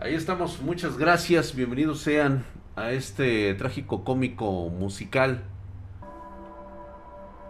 [0.00, 2.44] Ahí estamos, muchas gracias, bienvenidos sean
[2.74, 5.44] a este trágico cómico musical.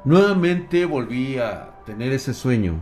[0.04, 2.80] Nuevamente volví a tener ese sueño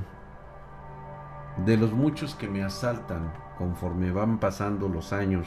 [1.64, 5.46] de los muchos que me asaltan conforme van pasando los años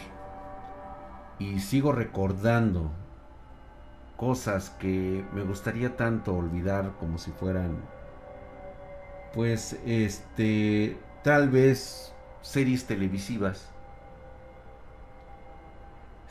[1.37, 2.91] y sigo recordando
[4.15, 7.81] cosas que me gustaría tanto olvidar como si fueran
[9.33, 13.74] pues este tal vez series televisivas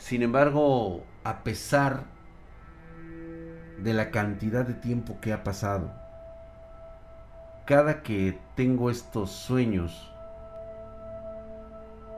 [0.04, 2.04] sin embargo, a pesar
[3.78, 5.90] de la cantidad de tiempo que ha pasado,
[7.64, 10.12] cada que tengo estos sueños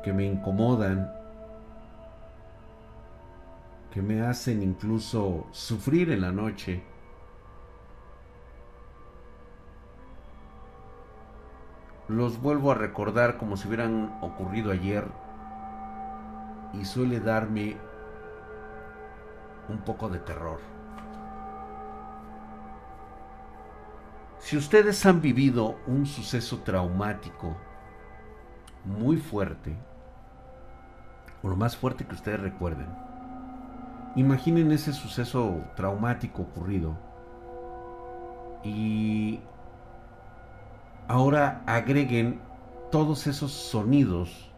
[0.02, 1.12] que me incomodan,
[3.92, 6.82] que me hacen incluso sufrir en la noche,
[12.08, 15.04] los vuelvo a recordar como si hubieran ocurrido ayer
[16.80, 17.76] y suele darme
[19.68, 20.60] un poco de terror.
[24.38, 27.56] Si ustedes han vivido un suceso traumático
[28.84, 29.76] muy fuerte,
[31.42, 32.86] o lo más fuerte que ustedes recuerden,
[34.14, 36.96] imaginen ese suceso traumático ocurrido
[38.62, 39.40] y
[41.08, 42.40] ahora agreguen
[42.90, 44.50] todos esos sonidos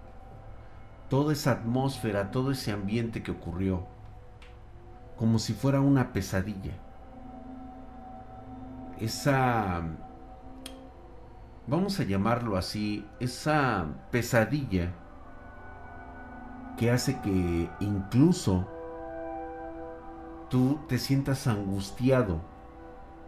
[1.09, 3.87] toda esa atmósfera, todo ese ambiente que ocurrió,
[5.17, 6.73] como si fuera una pesadilla.
[8.99, 9.83] Esa,
[11.67, 14.93] vamos a llamarlo así, esa pesadilla
[16.77, 18.69] que hace que incluso
[20.49, 22.41] tú te sientas angustiado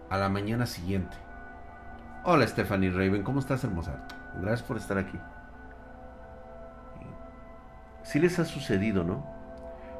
[0.09, 1.17] a la mañana siguiente.
[2.25, 4.07] Hola Stephanie Raven, ¿cómo estás hermosa?
[4.41, 5.19] Gracias por estar aquí
[8.11, 9.25] si les ha sucedido, ¿no?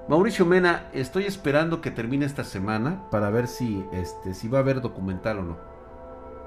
[0.09, 4.63] Mauricio Mena, estoy esperando que termine esta semana para ver si, este, si va a
[4.63, 5.59] haber documental o no.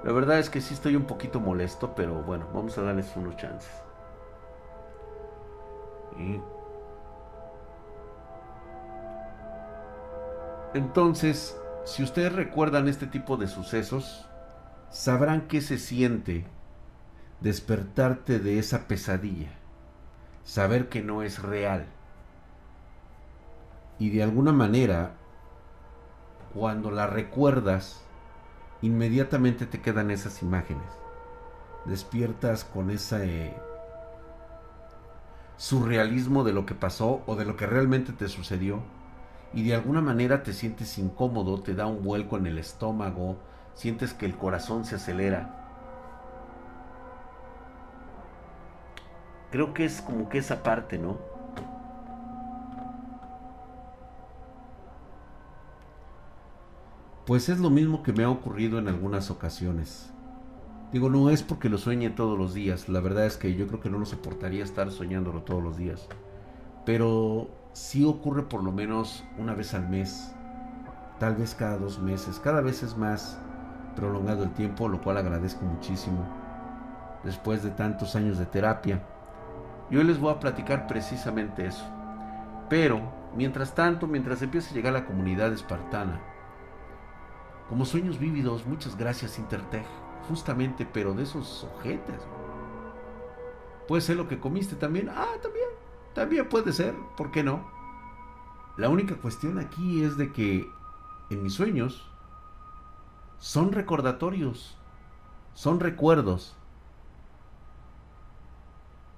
[0.04, 3.38] La verdad es que sí estoy un poquito molesto, pero bueno, vamos a darles unos
[3.38, 3.72] chances.
[10.74, 14.28] Entonces, si ustedes recuerdan este tipo de sucesos,
[14.90, 16.46] sabrán qué se siente
[17.40, 19.63] despertarte de esa pesadilla
[20.44, 21.86] saber que no es real.
[24.00, 25.12] Y de alguna manera,
[26.54, 28.04] cuando la recuerdas,
[28.82, 30.88] inmediatamente te quedan esas imágenes.
[31.86, 33.54] Despiertas con ese
[35.58, 38.82] surrealismo de lo que pasó o de lo que realmente te sucedió
[39.54, 43.38] y de alguna manera te sientes incómodo, te da un vuelco en el estómago,
[43.76, 45.63] sientes que el corazón se acelera
[49.54, 51.20] Creo que es como que esa parte, ¿no?
[57.28, 60.12] Pues es lo mismo que me ha ocurrido en algunas ocasiones.
[60.92, 62.90] Digo, no es porque lo sueñe todos los días.
[62.90, 66.10] La verdad es que yo creo que no lo soportaría estar soñándolo todos los días.
[66.84, 70.34] Pero sí ocurre por lo menos una vez al mes.
[71.20, 72.40] Tal vez cada dos meses.
[72.40, 73.38] Cada vez es más
[73.96, 76.26] prolongado el tiempo, lo cual agradezco muchísimo.
[77.24, 79.13] Después de tantos años de terapia.
[79.90, 81.86] Y hoy les voy a platicar precisamente eso.
[82.70, 83.02] Pero,
[83.36, 86.20] mientras tanto, mientras empieza a llegar la comunidad espartana,
[87.70, 89.86] como sueños vívidos, muchas gracias Intertech,
[90.28, 92.22] justamente, pero de esos ojetes.
[93.88, 95.10] Puede ser lo que comiste también.
[95.10, 95.68] Ah, también,
[96.14, 97.68] también puede ser, ¿por qué no?
[98.78, 100.70] La única cuestión aquí es de que
[101.30, 102.10] en mis sueños
[103.38, 104.78] son recordatorios,
[105.54, 106.56] son recuerdos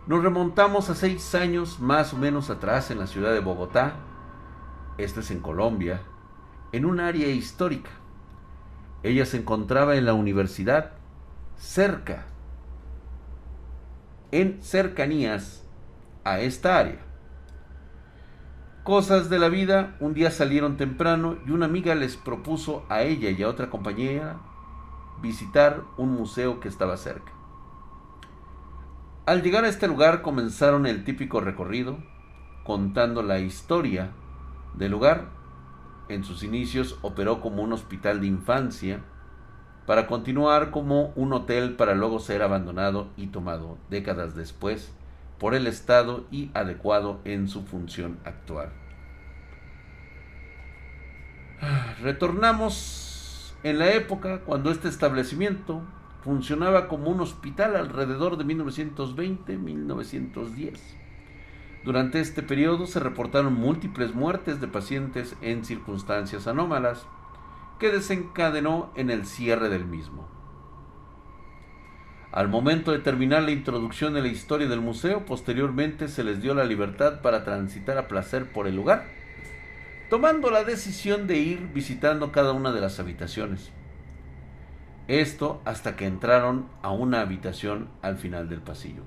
[0.05, 3.95] Nos remontamos a seis años más o menos atrás en la ciudad de Bogotá,
[4.97, 6.01] esto es en Colombia,
[6.73, 7.91] en un área histórica.
[9.01, 10.91] Ella se encontraba en la universidad,
[11.55, 12.25] cerca,
[14.31, 15.65] en cercanías
[16.23, 16.99] a esta área.
[18.83, 23.29] Cosas de la vida, un día salieron temprano y una amiga les propuso a ella
[23.29, 24.39] y a otra compañera
[25.21, 27.33] visitar un museo que estaba cerca.
[29.25, 31.97] Al llegar a este lugar comenzaron el típico recorrido,
[32.63, 34.11] contando la historia
[34.73, 35.25] del lugar.
[36.07, 39.03] En sus inicios operó como un hospital de infancia,
[39.87, 44.91] para continuar como un hotel para luego ser abandonado y tomado décadas después
[45.39, 48.69] por el Estado y adecuado en su función actual.
[52.01, 55.81] Retornamos en la época cuando este establecimiento
[56.21, 60.79] funcionaba como un hospital alrededor de 1920-1910.
[61.85, 67.07] Durante este periodo se reportaron múltiples muertes de pacientes en circunstancias anómalas,
[67.79, 70.27] que desencadenó en el cierre del mismo.
[72.31, 76.53] Al momento de terminar la introducción de la historia del museo, posteriormente se les dio
[76.53, 79.05] la libertad para transitar a placer por el lugar,
[80.09, 83.71] tomando la decisión de ir visitando cada una de las habitaciones.
[85.07, 89.03] Esto hasta que entraron a una habitación al final del pasillo.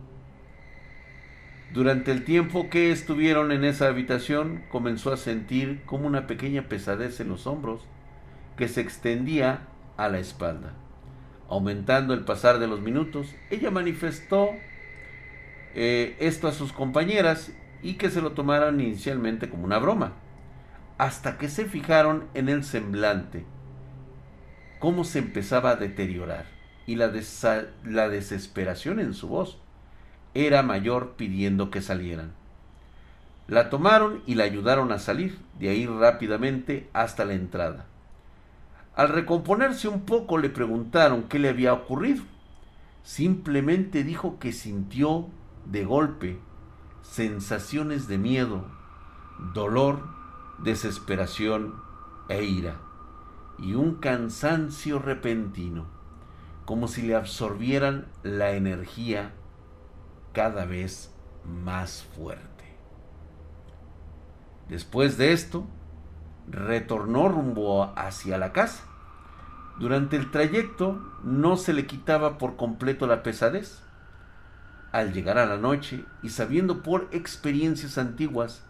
[1.73, 7.21] Durante el tiempo que estuvieron en esa habitación, comenzó a sentir como una pequeña pesadez
[7.21, 7.87] en los hombros
[8.57, 10.73] que se extendía a la espalda.
[11.49, 14.51] Aumentando el pasar de los minutos, ella manifestó
[15.75, 17.53] eh, esto a sus compañeras
[17.83, 20.13] y que se lo tomaran inicialmente como una broma,
[20.99, 23.45] hasta que se fijaron en el semblante,
[24.79, 26.47] cómo se empezaba a deteriorar
[26.87, 27.13] y la,
[27.85, 29.59] la desesperación en su voz
[30.35, 32.33] era mayor pidiendo que salieran.
[33.47, 37.87] La tomaron y la ayudaron a salir de ahí rápidamente hasta la entrada.
[39.01, 42.23] Al recomponerse un poco le preguntaron qué le había ocurrido.
[43.03, 45.29] Simplemente dijo que sintió
[45.65, 46.39] de golpe
[47.01, 48.67] sensaciones de miedo,
[49.55, 50.03] dolor,
[50.59, 51.77] desesperación
[52.29, 52.77] e ira,
[53.59, 55.87] y un cansancio repentino,
[56.67, 59.33] como si le absorbieran la energía
[60.35, 61.11] cada vez
[61.47, 62.77] más fuerte.
[64.69, 65.65] Después de esto,
[66.51, 68.90] retornó rumbo hacia la casa.
[69.81, 73.81] Durante el trayecto no se le quitaba por completo la pesadez.
[74.93, 78.63] Al llegar a la noche y sabiendo por experiencias antiguas,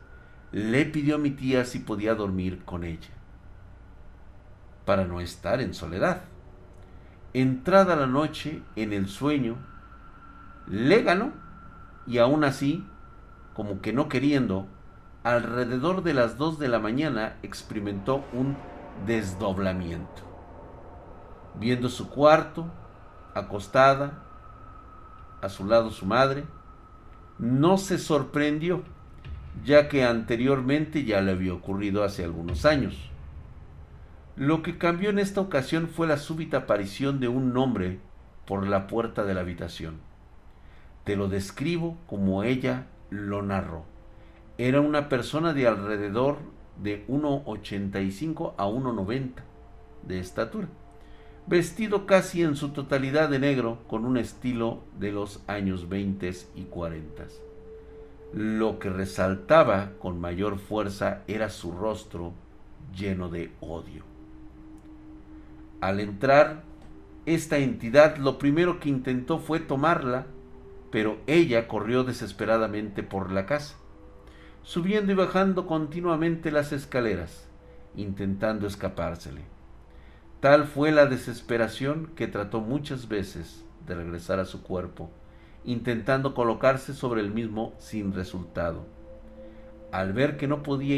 [0.53, 3.11] le pidió a mi tía si podía dormir con ella,
[4.85, 6.23] para no estar en soledad.
[7.35, 9.57] Entrada la noche en el sueño,
[10.69, 11.33] le ganó
[12.07, 12.87] y aún así,
[13.55, 14.69] como que no queriendo,
[15.25, 18.57] alrededor de las 2 de la mañana experimentó un
[19.07, 20.30] desdoblamiento.
[21.59, 22.67] Viendo su cuarto,
[23.35, 24.23] acostada,
[25.41, 26.45] a su lado su madre,
[27.39, 28.83] no se sorprendió,
[29.65, 33.11] ya que anteriormente ya le había ocurrido hace algunos años.
[34.37, 37.99] Lo que cambió en esta ocasión fue la súbita aparición de un hombre
[38.47, 40.01] por la puerta de la habitación.
[41.05, 43.85] Te lo describo como ella lo narró.
[44.59, 46.39] Era una persona de alrededor
[46.83, 49.31] de 1,85 a 1,90
[50.03, 50.69] de estatura,
[51.47, 56.63] vestido casi en su totalidad de negro con un estilo de los años 20 y
[56.65, 57.25] 40.
[58.33, 62.33] Lo que resaltaba con mayor fuerza era su rostro
[62.95, 64.05] lleno de odio.
[65.81, 66.63] Al entrar,
[67.27, 70.27] esta entidad lo primero que intentó fue tomarla,
[70.91, 73.77] pero ella corrió desesperadamente por la casa
[74.63, 77.49] subiendo y bajando continuamente las escaleras,
[77.97, 79.43] intentando escapársele.
[80.41, 85.11] Tal fue la desesperación que trató muchas veces de regresar a su cuerpo,
[85.65, 88.87] intentando colocarse sobre el mismo sin resultado.
[89.93, 90.97] Al ver que no podía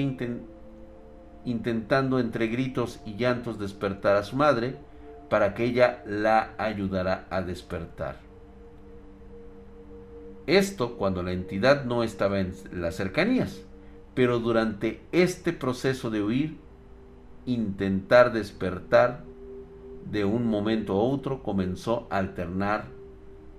[1.44, 4.76] intentando entre gritos y llantos despertar a su madre,
[5.28, 8.16] para que ella la ayudara a despertar.
[10.46, 13.62] Esto cuando la entidad no estaba en las cercanías,
[14.14, 16.58] pero durante este proceso de huir,
[17.46, 19.24] intentar despertar
[20.10, 22.86] de un momento a otro comenzó a alternar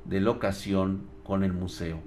[0.05, 1.99] de locación con el museo.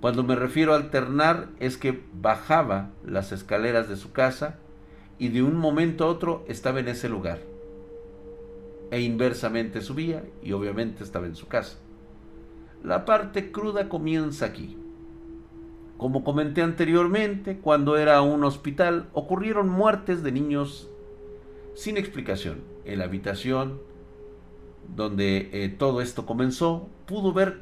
[0.00, 4.58] Cuando me refiero a alternar es que bajaba las escaleras de su casa
[5.18, 7.40] y de un momento a otro estaba en ese lugar.
[8.90, 11.78] E inversamente subía y obviamente estaba en su casa.
[12.84, 14.76] La parte cruda comienza aquí.
[15.96, 20.90] Como comenté anteriormente, cuando era un hospital ocurrieron muertes de niños
[21.76, 22.64] sin explicación.
[22.84, 23.80] En la habitación
[24.96, 27.60] donde eh, todo esto comenzó, pudo ver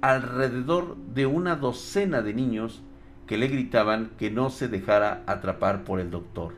[0.00, 2.82] alrededor de una docena de niños
[3.26, 6.54] que le gritaban que no se dejara atrapar por el doctor,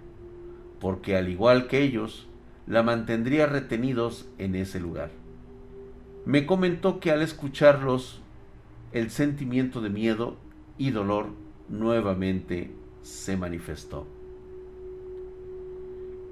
[0.80, 2.28] porque al igual que ellos,
[2.66, 5.10] la mantendría retenidos en ese lugar.
[6.24, 8.20] Me comentó que al escucharlos,
[8.92, 10.36] el sentimiento de miedo
[10.78, 11.28] y dolor
[11.68, 12.70] nuevamente
[13.02, 14.06] se manifestó.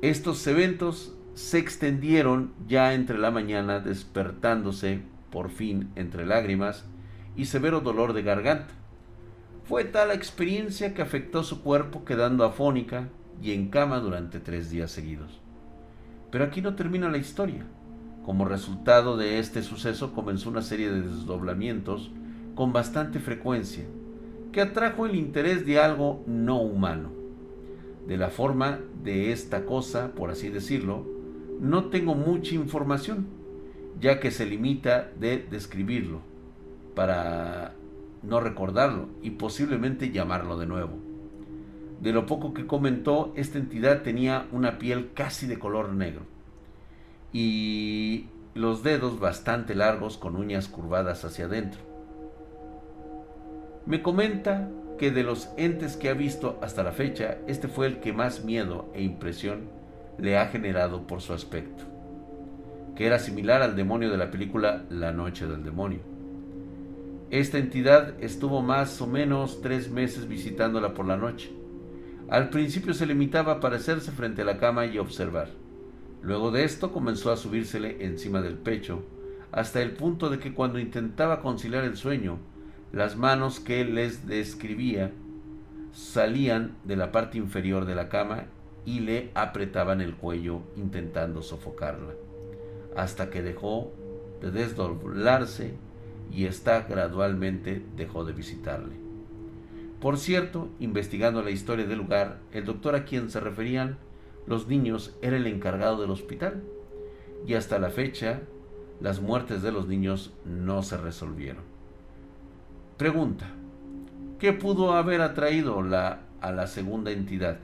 [0.02, 6.86] Estos eventos se extendieron ya entre la mañana, despertándose por fin entre lágrimas
[7.36, 8.72] y severo dolor de garganta.
[9.64, 13.08] Fue tal la experiencia que afectó su cuerpo quedando afónica
[13.42, 15.38] y en cama durante tres días seguidos.
[16.30, 17.66] Pero aquí no termina la historia.
[18.24, 22.10] Como resultado de este suceso comenzó una serie de desdoblamientos
[22.54, 23.84] con bastante frecuencia,
[24.50, 27.19] que atrajo el interés de algo no humano.
[28.10, 31.06] De la forma de esta cosa, por así decirlo,
[31.60, 33.28] no tengo mucha información,
[34.00, 36.20] ya que se limita de describirlo
[36.96, 37.76] para
[38.24, 40.94] no recordarlo y posiblemente llamarlo de nuevo.
[42.00, 46.22] De lo poco que comentó, esta entidad tenía una piel casi de color negro
[47.32, 48.26] y
[48.56, 51.80] los dedos bastante largos con uñas curvadas hacia adentro.
[53.86, 54.68] Me comenta
[55.00, 58.44] que de los entes que ha visto hasta la fecha, este fue el que más
[58.44, 59.70] miedo e impresión
[60.18, 61.84] le ha generado por su aspecto,
[62.94, 66.00] que era similar al demonio de la película La Noche del Demonio.
[67.30, 71.50] Esta entidad estuvo más o menos tres meses visitándola por la noche.
[72.28, 75.48] Al principio se limitaba a aparecerse frente a la cama y observar.
[76.20, 79.02] Luego de esto comenzó a subírsele encima del pecho,
[79.50, 82.49] hasta el punto de que cuando intentaba conciliar el sueño,
[82.92, 85.12] las manos que les describía
[85.92, 88.46] salían de la parte inferior de la cama
[88.84, 92.14] y le apretaban el cuello intentando sofocarla,
[92.96, 93.92] hasta que dejó
[94.40, 95.74] de desdoblarse
[96.32, 98.94] y esta gradualmente dejó de visitarle.
[100.00, 103.98] Por cierto, investigando la historia del lugar, el doctor a quien se referían
[104.46, 106.62] los niños era el encargado del hospital
[107.46, 108.40] y hasta la fecha
[109.00, 111.69] las muertes de los niños no se resolvieron.
[113.00, 113.46] Pregunta,
[114.38, 117.56] ¿qué pudo haber atraído la, a la segunda entidad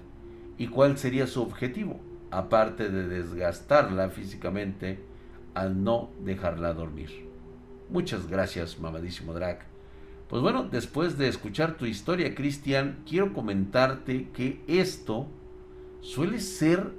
[0.56, 2.00] y cuál sería su objetivo,
[2.30, 4.98] aparte de desgastarla físicamente
[5.52, 7.28] al no dejarla dormir?
[7.90, 9.66] Muchas gracias, mamadísimo Drac.
[10.26, 15.26] Pues bueno, después de escuchar tu historia, Cristian, quiero comentarte que esto
[16.00, 16.94] suele ser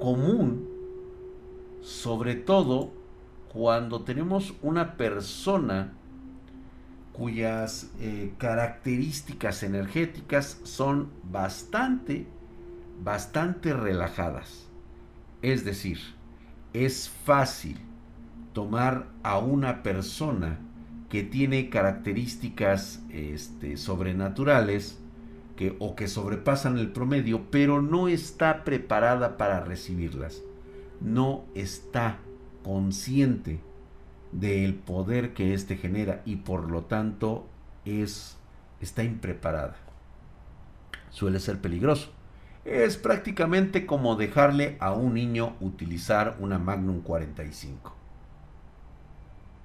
[0.00, 0.68] común,
[1.80, 2.90] sobre todo
[3.52, 5.92] cuando tenemos una persona
[7.12, 12.26] cuyas eh, características energéticas son bastante,
[13.02, 14.66] bastante relajadas.
[15.42, 15.98] Es decir,
[16.72, 17.78] es fácil
[18.52, 20.58] tomar a una persona
[21.10, 24.98] que tiene características este, sobrenaturales
[25.56, 30.42] que, o que sobrepasan el promedio, pero no está preparada para recibirlas.
[31.00, 32.18] No está
[32.62, 33.60] consciente
[34.32, 37.46] del poder que éste genera y por lo tanto
[37.84, 38.38] es,
[38.80, 39.76] está impreparada.
[41.10, 42.10] Suele ser peligroso.
[42.64, 48.02] Es prácticamente como dejarle a un niño utilizar una Magnum 45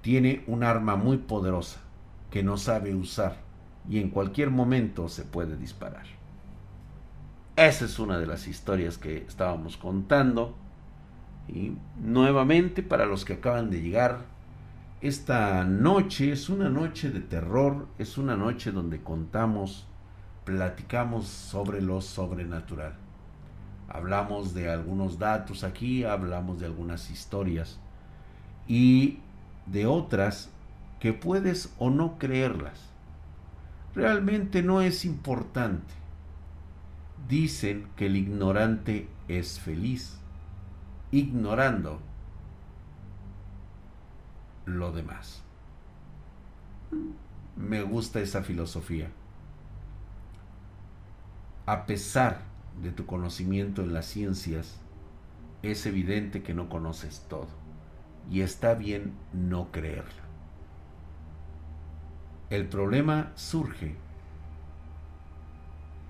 [0.08, 1.82] tiene un arma muy poderosa
[2.32, 3.36] que no sabe usar
[3.90, 6.06] y en cualquier momento se puede disparar.
[7.58, 10.56] Esa es una de las historias que estábamos contando.
[11.50, 14.20] Y nuevamente, para los que acaban de llegar,
[15.02, 19.86] esta noche es una noche de terror, es una noche donde contamos,
[20.44, 22.96] platicamos sobre lo sobrenatural.
[23.88, 27.80] Hablamos de algunos datos aquí, hablamos de algunas historias.
[28.68, 29.20] Y
[29.68, 30.50] de otras
[31.00, 32.90] que puedes o no creerlas.
[33.94, 35.94] Realmente no es importante.
[37.30, 40.18] Dicen que el ignorante es feliz,
[41.12, 42.02] ignorando
[44.68, 45.42] lo demás.
[47.56, 49.10] Me gusta esa filosofía.
[51.66, 52.42] A pesar
[52.82, 54.80] de tu conocimiento en las ciencias,
[55.64, 57.48] es evidente que no conoces todo
[58.30, 60.24] y está bien no creerla.
[62.50, 63.96] El problema surge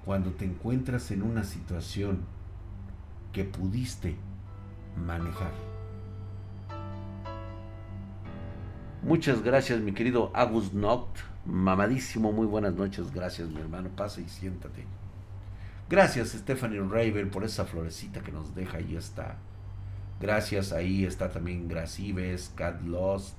[0.03, 2.25] cuando te encuentras en una situación
[3.33, 4.15] que pudiste
[4.95, 5.76] manejar.
[9.07, 11.19] Muchas gracias, mi querido Agus Noct.
[11.45, 13.13] Mamadísimo, muy buenas noches.
[13.13, 13.87] Gracias, mi hermano.
[13.95, 14.83] Pasa y siéntate.
[15.89, 18.79] Gracias, Stephanie Raven, por esa florecita que nos deja.
[18.79, 19.37] Ahí está.
[20.19, 23.37] Gracias, ahí está también Gracibes, Cat Lost.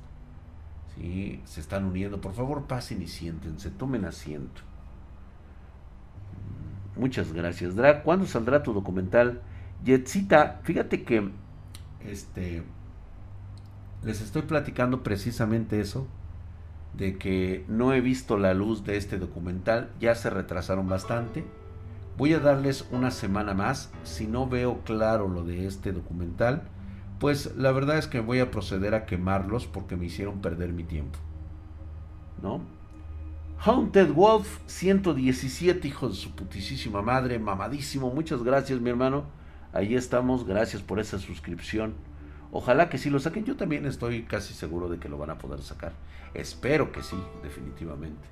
[0.97, 1.43] ¿sí?
[1.45, 2.19] Se están uniendo.
[2.19, 3.69] Por favor, pasen y siéntense.
[3.69, 4.63] Tomen asiento.
[6.97, 7.75] Muchas gracias.
[8.05, 9.43] ¿cuándo saldrá tu documental?
[9.85, 11.31] Yetzita, fíjate que
[12.01, 12.63] este
[14.03, 16.07] les estoy platicando precisamente eso
[16.95, 21.45] de que no he visto la luz de este documental, ya se retrasaron bastante.
[22.17, 26.63] Voy a darles una semana más, si no veo claro lo de este documental,
[27.21, 30.85] pues la verdad es que voy a proceder a quemarlos porque me hicieron perder mi
[30.85, 31.19] tiempo.
[32.43, 32.61] ¿No?
[33.61, 38.13] Haunted Wolf 117, hijo de su putisísima madre, mamadísimo.
[38.13, 39.25] Muchas gracias, mi hermano.
[39.73, 41.95] Ahí estamos, gracias por esa suscripción.
[42.51, 43.45] Ojalá que sí lo saquen.
[43.45, 45.93] Yo también estoy casi seguro de que lo van a poder sacar.
[46.35, 48.27] Espero que sí, definitivamente.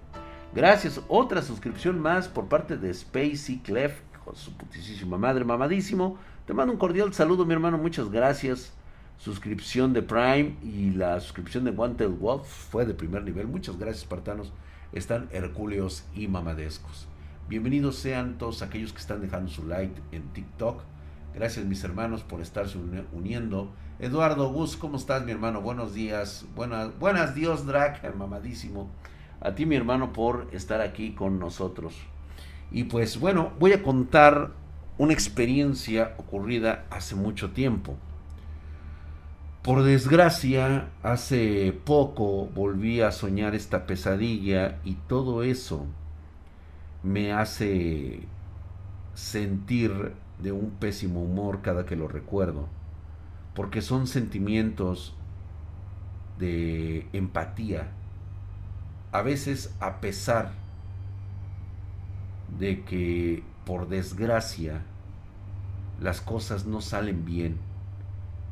[0.54, 1.00] Gracias.
[1.08, 6.18] Otra suscripción más por parte de Spacey Clef, con su putísima madre, mamadísimo.
[6.46, 7.78] Te mando un cordial saludo, mi hermano.
[7.78, 8.73] Muchas gracias.
[9.18, 13.49] Suscripción de Prime y la suscripción de Wanted Wolf fue de primer nivel.
[13.49, 14.52] Muchas gracias, espartanos.
[14.92, 17.08] Están hercúleos y mamadescos.
[17.49, 20.82] Bienvenidos sean todos aquellos que están dejando su like en TikTok.
[21.35, 22.78] Gracias, mis hermanos, por estarse
[23.12, 25.62] uniendo Eduardo Gus, ¿cómo estás, mi hermano?
[25.62, 26.44] Buenos días.
[26.54, 28.90] Buenas, buenas Dios, Drac, mamadísimo.
[29.40, 31.94] A ti, mi hermano, por estar aquí con nosotros.
[32.70, 34.50] Y pues bueno, voy a contar
[34.98, 37.94] una experiencia ocurrida hace mucho tiempo.
[39.62, 45.86] Por desgracia, hace poco volví a soñar esta pesadilla y todo eso
[47.02, 48.20] me hace
[49.14, 52.68] sentir de un pésimo humor cada que lo recuerdo
[53.56, 55.14] porque son sentimientos
[56.38, 57.88] de empatía,
[59.12, 60.52] a veces a pesar
[62.58, 64.82] de que por desgracia
[65.99, 67.56] las cosas no salen bien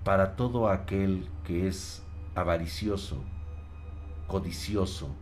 [0.04, 2.02] para todo aquel que es
[2.34, 3.22] avaricioso,
[4.26, 5.14] codicioso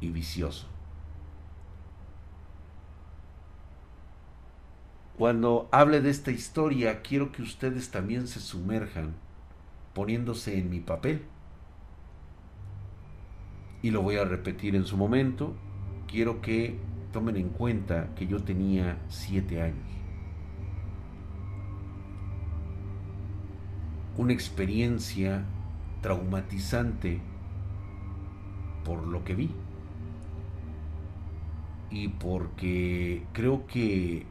[0.00, 0.66] y vicioso.
[5.16, 9.14] Cuando hable de esta historia, quiero que ustedes también se sumerjan
[9.94, 11.22] poniéndose en mi papel.
[13.80, 15.54] Y lo voy a repetir en su momento.
[16.06, 16.78] Quiero que
[17.14, 19.88] tomen en cuenta que yo tenía siete años.
[24.18, 25.46] Una experiencia
[26.02, 27.22] traumatizante
[28.84, 29.50] por lo que vi.
[31.90, 34.26] Y porque creo que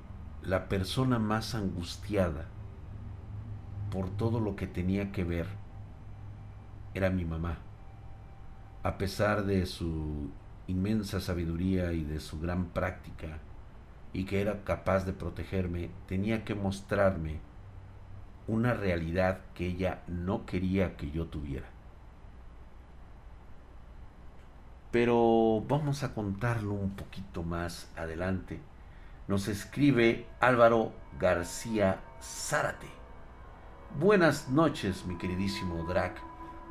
[0.46, 2.46] la persona más angustiada
[3.90, 5.48] por todo lo que tenía que ver
[6.94, 7.58] era mi mamá.
[8.84, 10.30] A pesar de su
[10.68, 13.40] inmensa sabiduría y de su gran práctica,
[14.14, 17.40] y que era capaz de protegerme, tenía que mostrarme
[18.48, 21.68] una realidad que ella no quería que yo tuviera.
[24.92, 28.62] Pero vamos a contarlo un poquito más adelante
[29.28, 32.88] nos escribe Álvaro García Zárate.
[34.00, 36.18] Buenas noches, mi queridísimo Drac.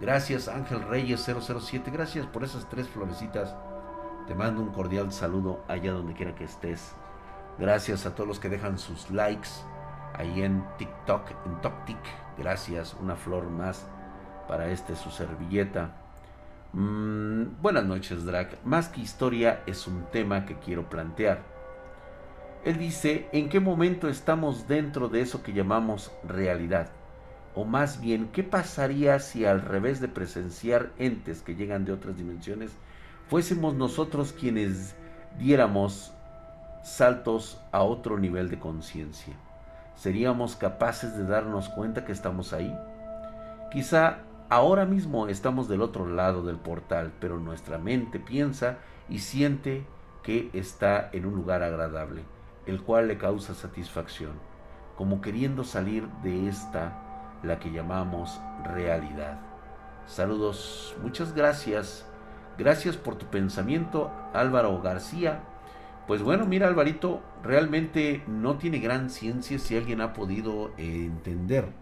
[0.01, 1.90] Gracias, Ángel Reyes 007.
[1.90, 3.55] Gracias por esas tres florecitas.
[4.27, 6.93] Te mando un cordial saludo allá donde quiera que estés.
[7.59, 9.49] Gracias a todos los que dejan sus likes
[10.14, 11.99] ahí en TikTok, en TokTik.
[12.38, 13.87] Gracias, una flor más
[14.49, 15.97] para este su servilleta.
[16.73, 18.59] Mm, buenas noches, Drac.
[18.64, 21.54] Más que historia es un tema que quiero plantear.
[22.64, 26.88] Él dice, ¿en qué momento estamos dentro de eso que llamamos realidad?
[27.55, 32.16] O más bien, ¿qué pasaría si al revés de presenciar entes que llegan de otras
[32.16, 32.70] dimensiones,
[33.29, 34.94] fuésemos nosotros quienes
[35.38, 36.14] diéramos
[36.83, 39.35] saltos a otro nivel de conciencia?
[39.94, 42.74] ¿Seríamos capaces de darnos cuenta que estamos ahí?
[43.72, 48.79] Quizá ahora mismo estamos del otro lado del portal, pero nuestra mente piensa
[49.11, 49.85] y siente
[50.22, 52.22] que está en un lugar agradable
[52.66, 54.33] el cual le causa satisfacción,
[54.96, 59.38] como queriendo salir de esta, la que llamamos realidad.
[60.07, 62.07] Saludos, muchas gracias.
[62.57, 65.40] Gracias por tu pensamiento, Álvaro García.
[66.07, 71.72] Pues bueno, mira Alvarito, realmente no tiene gran ciencia si alguien ha podido entender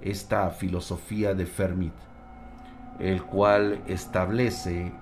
[0.00, 1.92] esta filosofía de Fermit,
[2.98, 4.92] el cual establece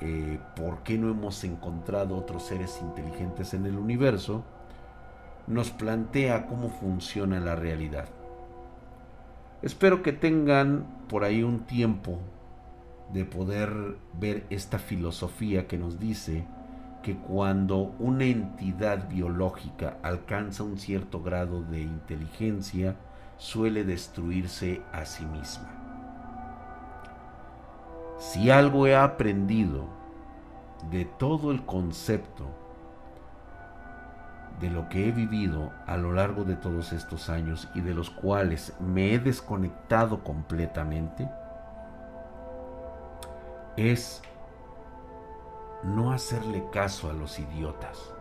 [0.00, 4.44] eh, por qué no hemos encontrado otros seres inteligentes en el universo,
[5.46, 8.08] nos plantea cómo funciona la realidad.
[9.62, 12.18] Espero que tengan por ahí un tiempo
[13.12, 16.44] de poder ver esta filosofía que nos dice
[17.02, 22.96] que cuando una entidad biológica alcanza un cierto grado de inteligencia,
[23.36, 25.70] suele destruirse a sí misma.
[28.18, 29.84] Si algo he aprendido
[30.90, 32.46] de todo el concepto
[34.60, 38.10] de lo que he vivido a lo largo de todos estos años y de los
[38.10, 41.28] cuales me he desconectado completamente,
[43.76, 44.22] es
[45.82, 48.14] no hacerle caso a los idiotas,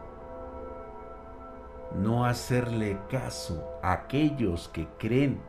[1.96, 5.42] no hacerle caso a aquellos que creen,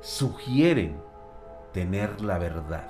[0.00, 1.02] sugieren
[1.72, 2.88] tener la verdad,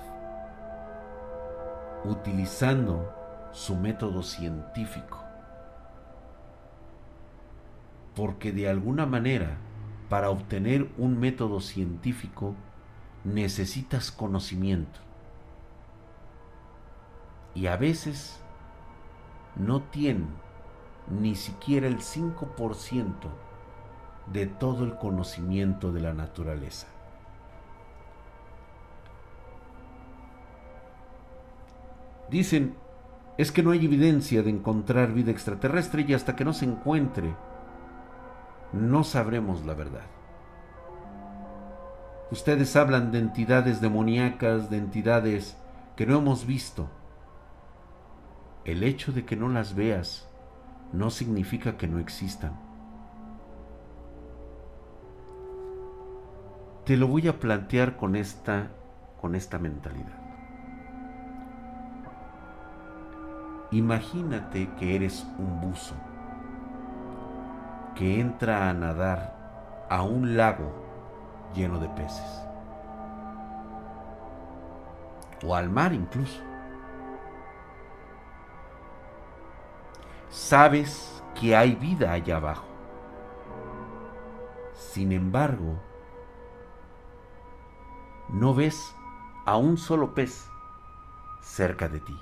[2.05, 3.13] utilizando
[3.53, 5.26] su método científico.
[8.17, 9.59] Porque de alguna manera,
[10.09, 12.57] para obtener un método científico,
[13.23, 15.07] necesitas conocimiento
[17.57, 18.39] y a veces
[19.57, 20.29] no tienen
[21.09, 23.13] ni siquiera el 5%
[24.33, 26.89] de todo el conocimiento de la naturaleza.
[32.29, 32.75] Dicen,
[33.39, 37.35] es que no hay evidencia de encontrar vida extraterrestre y hasta que no se encuentre,
[38.73, 40.07] no sabremos la verdad.
[42.31, 45.57] Ustedes hablan de entidades demoníacas, de entidades
[45.95, 46.89] que no hemos visto,
[48.65, 50.29] el hecho de que no las veas
[50.93, 52.59] no significa que no existan.
[56.85, 58.71] Te lo voy a plantear con esta
[59.21, 60.21] con esta mentalidad.
[63.71, 65.95] Imagínate que eres un buzo
[67.97, 70.73] que entra a nadar a un lago
[71.55, 72.43] lleno de peces.
[75.45, 76.47] O al mar incluso.
[80.37, 82.67] sabes que hay vida allá abajo.
[84.75, 85.81] Sin embargo,
[88.29, 88.95] no ves
[89.47, 90.47] a un solo pez
[91.41, 92.17] cerca de ti.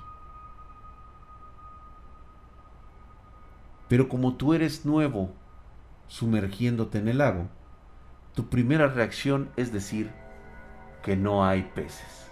[3.89, 5.31] Pero como tú eres nuevo
[6.07, 7.47] sumergiéndote en el lago,
[8.33, 10.11] tu primera reacción es decir
[11.03, 12.29] que no hay peces.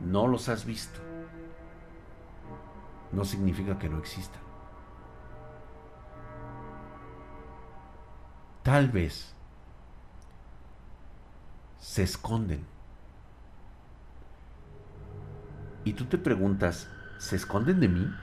[0.00, 1.00] No los has visto
[3.12, 4.40] no significa que no existan.
[8.62, 9.34] Tal vez
[11.80, 12.66] se esconden.
[15.84, 18.14] Y tú te preguntas, ¿se esconden de mí?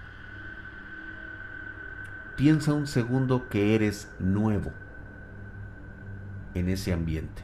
[2.36, 4.72] Piensa un segundo que eres nuevo
[6.54, 7.44] en ese ambiente.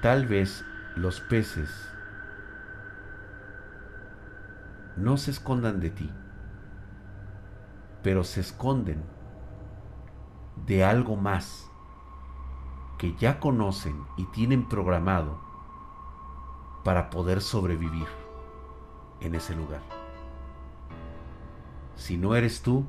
[0.00, 0.64] Tal vez
[0.96, 1.70] los peces
[4.96, 6.10] no se escondan de ti,
[8.02, 9.04] pero se esconden
[10.66, 11.70] de algo más
[12.98, 15.51] que ya conocen y tienen programado
[16.84, 18.06] para poder sobrevivir
[19.20, 19.80] en ese lugar.
[21.96, 22.84] Si no eres tú,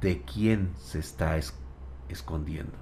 [0.00, 1.38] ¿de quién se está
[2.08, 2.76] escondiendo?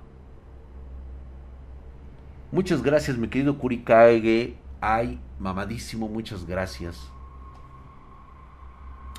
[2.51, 4.59] Muchas gracias, mi querido Kurikaege.
[4.81, 7.11] Ay, mamadísimo, muchas gracias.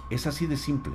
[0.10, 0.94] Es así de simple.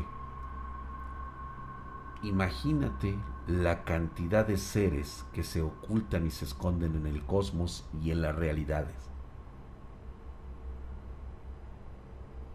[2.23, 8.11] Imagínate la cantidad de seres que se ocultan y se esconden en el cosmos y
[8.11, 9.09] en las realidades.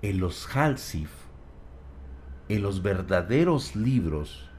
[0.04, 1.10] En los Halsif,
[2.50, 4.50] en los verdaderos libros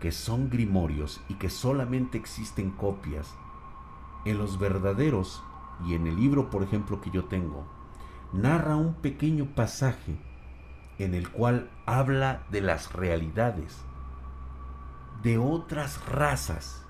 [0.00, 3.34] que son grimorios y que solamente existen copias
[4.24, 5.42] en los verdaderos
[5.84, 7.66] y en el libro, por ejemplo, que yo tengo,
[8.32, 10.16] narra un pequeño pasaje
[11.00, 13.76] en el cual habla de las realidades
[15.24, 16.86] de otras razas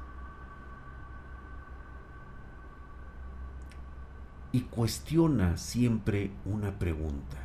[4.53, 7.37] y cuestiona siempre una pregunta.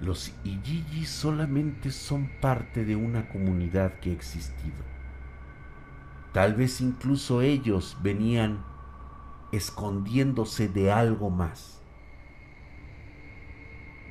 [0.00, 4.90] Los Ijiji solamente son parte de una comunidad que ha existido
[6.32, 8.64] Tal vez incluso ellos venían
[9.50, 11.82] escondiéndose de algo más.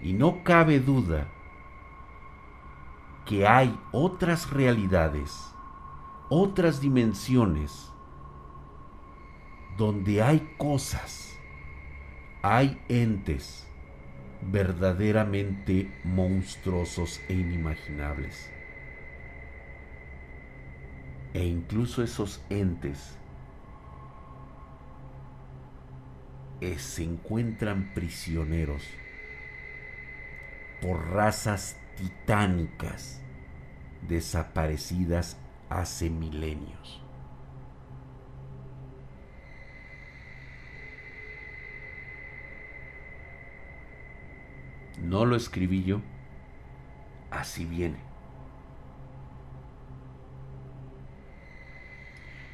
[0.01, 1.27] Y no cabe duda
[3.25, 5.53] que hay otras realidades,
[6.29, 7.88] otras dimensiones,
[9.79, 11.37] donde hay cosas,
[12.41, 13.65] hay entes
[14.41, 18.51] verdaderamente monstruosos e inimaginables.
[21.33, 23.17] E incluso esos entes
[26.59, 28.83] eh, se encuentran prisioneros
[30.81, 33.21] por razas titánicas
[34.09, 35.37] desaparecidas
[35.69, 37.01] hace milenios.
[45.03, 46.01] No lo escribí yo,
[47.31, 48.09] así viene.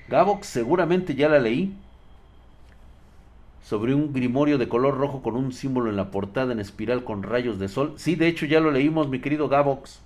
[0.07, 1.75] Gavox seguramente ya la leí.
[3.63, 7.23] Sobre un grimorio de color rojo con un símbolo en la portada en espiral con
[7.23, 7.95] rayos de sol.
[7.97, 10.01] Sí, de hecho ya lo leímos, mi querido Gavox.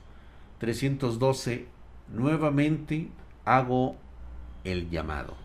[0.60, 1.66] 312.
[2.08, 3.10] Nuevamente
[3.44, 3.98] hago
[4.64, 5.36] el llamado.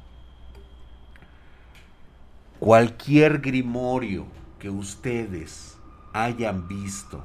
[2.61, 4.27] Cualquier grimorio
[4.61, 5.74] que ustedes
[6.15, 7.23] hayan visto,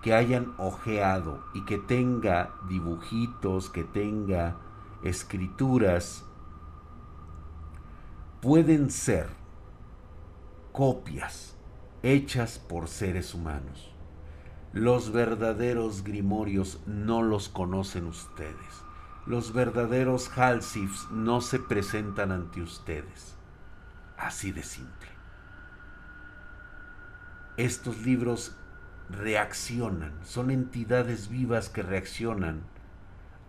[0.00, 4.56] que hayan ojeado y que tenga dibujitos, que tenga
[5.02, 6.24] escrituras
[8.40, 9.28] pueden ser
[10.72, 11.56] copias
[12.02, 13.90] hechas por seres humanos.
[14.72, 18.84] Los verdaderos grimorios no los conocen ustedes.
[19.26, 23.36] Los verdaderos halsifs no se presentan ante ustedes.
[24.18, 25.03] Así de simple.
[27.56, 28.56] Estos libros
[29.08, 32.62] reaccionan, son entidades vivas que reaccionan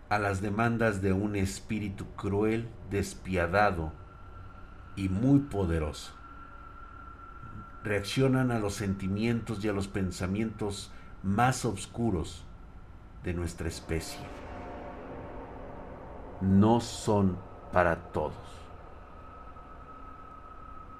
[0.08, 3.92] a las demandas de un espíritu cruel, despiadado,
[4.94, 6.12] y muy poderoso.
[7.82, 10.92] Reaccionan a los sentimientos y a los pensamientos
[11.22, 12.44] más oscuros
[13.24, 14.20] de nuestra especie.
[16.40, 17.38] No son
[17.72, 18.34] para todos.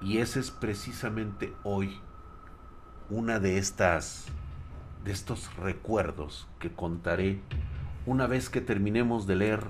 [0.01, 1.99] Y ese es precisamente hoy
[3.09, 4.25] una de estas
[5.05, 7.39] de estos recuerdos que contaré
[8.05, 9.63] una vez que terminemos de leer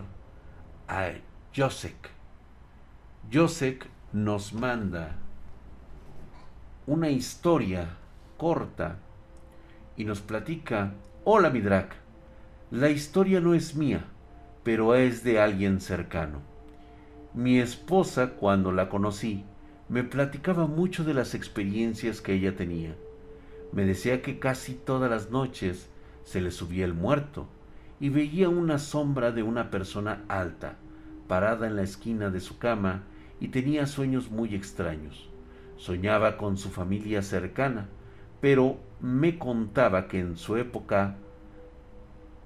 [0.87, 1.11] a
[1.55, 2.09] Josek.
[3.31, 5.17] Josek nos manda
[6.87, 7.89] una historia
[8.37, 8.97] corta
[9.95, 11.95] y nos platica, hola Midrak,
[12.71, 14.05] la historia no es mía,
[14.63, 16.41] pero es de alguien cercano.
[17.33, 19.43] Mi esposa, cuando la conocí,
[19.89, 22.95] me platicaba mucho de las experiencias que ella tenía.
[23.71, 25.89] Me decía que casi todas las noches
[26.23, 27.47] se le subía el muerto
[27.99, 30.75] y veía una sombra de una persona alta,
[31.27, 33.03] parada en la esquina de su cama
[33.39, 35.29] y tenía sueños muy extraños.
[35.77, 37.87] Soñaba con su familia cercana,
[38.41, 41.17] pero me contaba que en su época,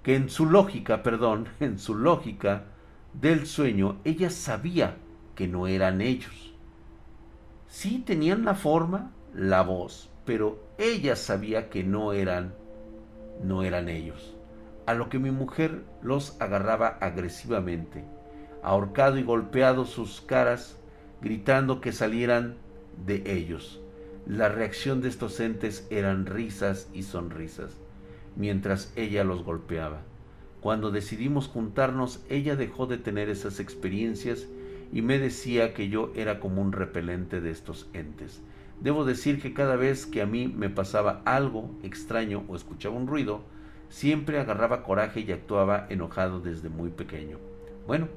[0.03, 2.65] que en su lógica, perdón, en su lógica
[3.13, 4.97] del sueño, ella sabía
[5.35, 6.53] que no eran ellos.
[7.67, 12.55] Sí tenían la forma, la voz, pero ella sabía que no eran
[13.43, 14.35] no eran ellos.
[14.87, 18.03] A lo que mi mujer los agarraba agresivamente,
[18.63, 20.77] ahorcado y golpeado sus caras
[21.21, 22.57] gritando que salieran
[23.05, 23.79] de ellos.
[24.25, 27.77] La reacción de estos entes eran risas y sonrisas,
[28.35, 30.01] mientras ella los golpeaba.
[30.61, 34.47] Cuando decidimos juntarnos, ella dejó de tener esas experiencias
[34.91, 38.41] y me decía que yo era como un repelente de estos entes.
[38.81, 43.05] Debo decir que cada vez que a mí me pasaba algo extraño o escuchaba un
[43.05, 43.43] ruido,
[43.89, 47.37] siempre agarraba coraje y actuaba enojado desde muy pequeño.
[47.85, 48.07] Bueno,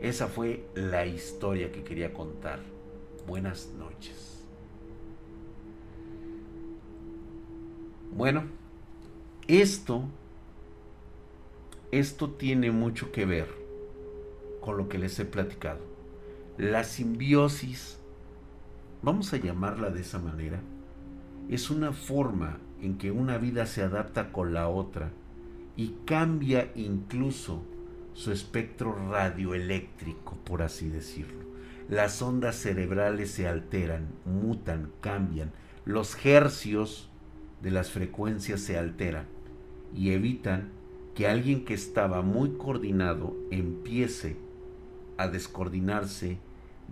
[0.00, 2.58] esa fue la historia que quería contar.
[3.28, 4.44] Buenas noches.
[8.10, 8.42] Bueno,
[9.46, 10.02] esto,
[11.92, 13.46] esto tiene mucho que ver
[14.60, 15.78] con lo que les he platicado.
[16.58, 17.99] La simbiosis,
[19.02, 20.60] vamos a llamarla de esa manera,
[21.48, 25.10] es una forma en que una vida se adapta con la otra
[25.76, 27.62] y cambia incluso
[28.12, 31.40] su espectro radioeléctrico, por así decirlo.
[31.88, 35.52] Las ondas cerebrales se alteran, mutan, cambian,
[35.84, 37.10] los hercios
[37.62, 39.26] de las frecuencias se alteran
[39.94, 40.70] y evitan
[41.14, 44.36] que alguien que estaba muy coordinado empiece
[45.16, 46.38] a descoordinarse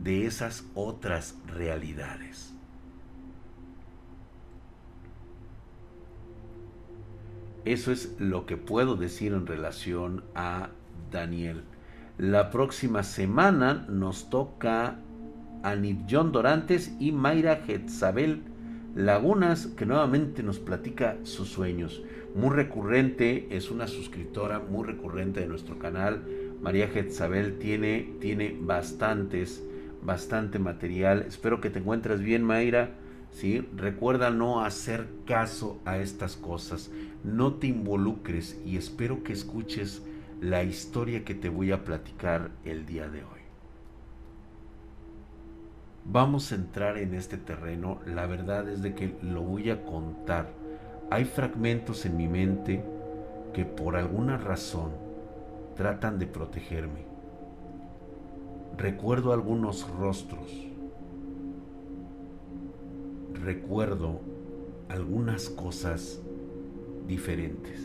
[0.03, 2.55] de esas otras realidades.
[7.65, 10.71] Eso es lo que puedo decir en relación a
[11.11, 11.65] Daniel.
[12.17, 15.01] La próxima semana nos toca
[15.63, 15.77] a
[16.09, 18.43] John Dorantes y Mayra Getzabel
[18.95, 22.03] Lagunas, que nuevamente nos platica sus sueños.
[22.35, 26.23] muy recurrente, es una suscriptora muy recurrente de nuestro canal.
[26.61, 29.63] María Getzabel tiene, tiene bastantes,
[30.03, 31.25] bastante material.
[31.27, 32.91] Espero que te encuentres bien, Mayra.
[33.33, 33.67] ¿sí?
[33.77, 36.91] Recuerda no hacer caso a estas cosas.
[37.25, 40.03] No te involucres y espero que escuches
[40.41, 43.39] la historia que te voy a platicar el día de hoy.
[46.05, 48.01] Vamos a entrar en este terreno.
[48.07, 50.51] La verdad es de que lo voy a contar.
[51.11, 52.83] Hay fragmentos en mi mente
[53.53, 54.93] que por alguna razón
[55.77, 57.08] tratan de protegerme.
[58.79, 60.53] Recuerdo algunos rostros.
[63.35, 64.21] Recuerdo
[64.88, 66.21] algunas cosas
[67.09, 67.81] diferentes.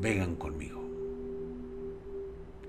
[0.00, 0.80] Vengan conmigo.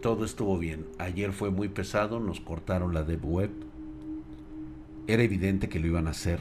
[0.01, 0.87] Todo estuvo bien.
[0.97, 3.51] Ayer fue muy pesado, nos cortaron la dev web.
[5.05, 6.39] Era evidente que lo iban a hacer.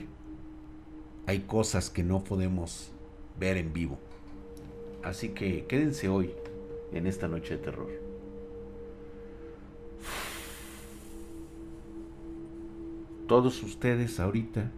[1.26, 2.90] Hay cosas que no podemos
[3.38, 3.98] ver en vivo.
[5.04, 6.32] Así que quédense hoy
[6.92, 7.90] en esta noche de terror.
[13.28, 14.70] Todos ustedes ahorita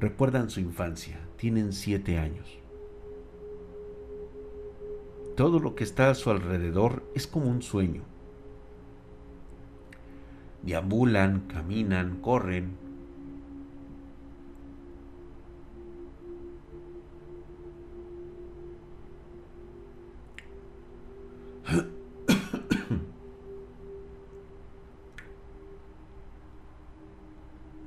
[0.00, 2.58] recuerdan su infancia, tienen siete años.
[5.36, 8.02] Todo lo que está a su alrededor es como un sueño.
[10.62, 12.83] Deambulan, caminan, corren.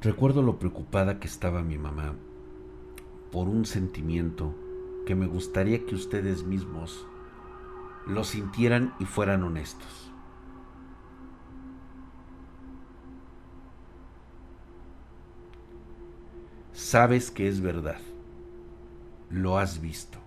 [0.08, 2.15] Recuerdo lo preocupada que estaba mi mamá
[3.30, 4.56] por un sentimiento
[5.06, 7.06] que me gustaría que ustedes mismos
[8.06, 10.10] lo sintieran y fueran honestos.
[16.72, 18.00] Sabes que es verdad.
[19.30, 20.20] Lo has visto.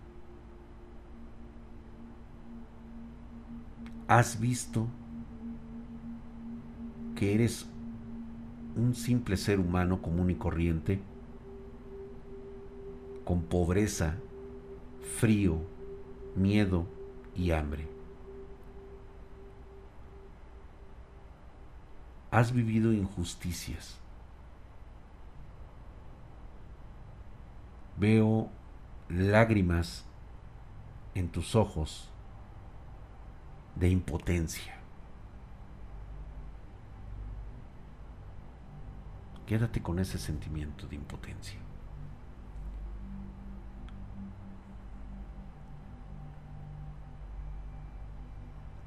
[4.09, 4.89] Has visto
[7.17, 7.67] que eres
[8.77, 11.01] un simple ser humano común y corriente,
[13.25, 14.17] con pobreza,
[15.19, 15.59] frío,
[16.37, 16.87] miedo,
[17.35, 17.87] y hambre.
[22.31, 23.97] Has vivido injusticias.
[27.97, 28.49] Veo
[29.09, 30.05] lágrimas
[31.15, 32.11] en tus ojos
[33.75, 34.80] de impotencia.
[39.51, 41.59] Quédate con ese sentimiento de impotencia.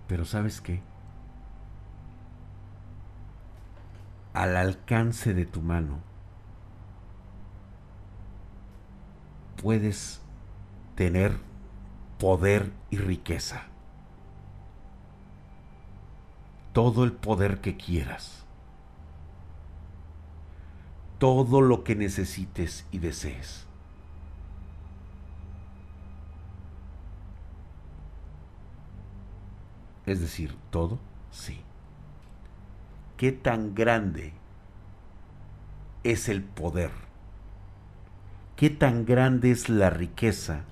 [0.08, 0.82] Pero sabes qué?
[4.34, 6.00] Al alcance de tu mano
[9.62, 10.22] puedes
[10.96, 11.40] tener
[12.20, 13.64] poder y riqueza.
[16.72, 18.43] Todo el poder que quieras.
[21.24, 23.66] Todo lo que necesites y desees.
[30.06, 31.00] Es decir, todo,
[31.32, 31.62] sí.
[33.16, 34.34] ¿Qué tan grande
[36.04, 36.92] es el poder?
[38.58, 40.66] ¿Qué tan grande es la riqueza?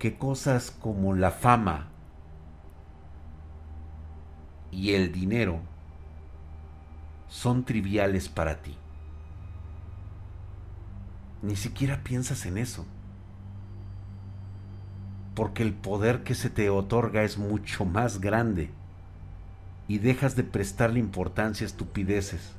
[0.00, 1.86] ¿Qué cosas como la fama
[4.72, 5.77] y el dinero
[7.28, 8.76] son triviales para ti?
[11.42, 12.84] Ni siquiera piensas en eso
[15.38, 18.72] porque el poder que se te otorga es mucho más grande
[19.86, 22.56] y dejas de prestarle importancia a estupideces.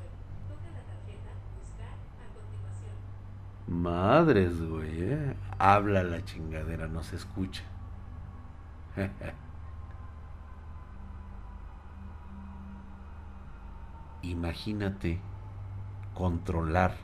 [3.67, 5.36] Madres, güey, ¿eh?
[5.58, 7.63] habla la chingadera, no se escucha.
[14.21, 15.21] Imagínate
[16.13, 16.95] controlar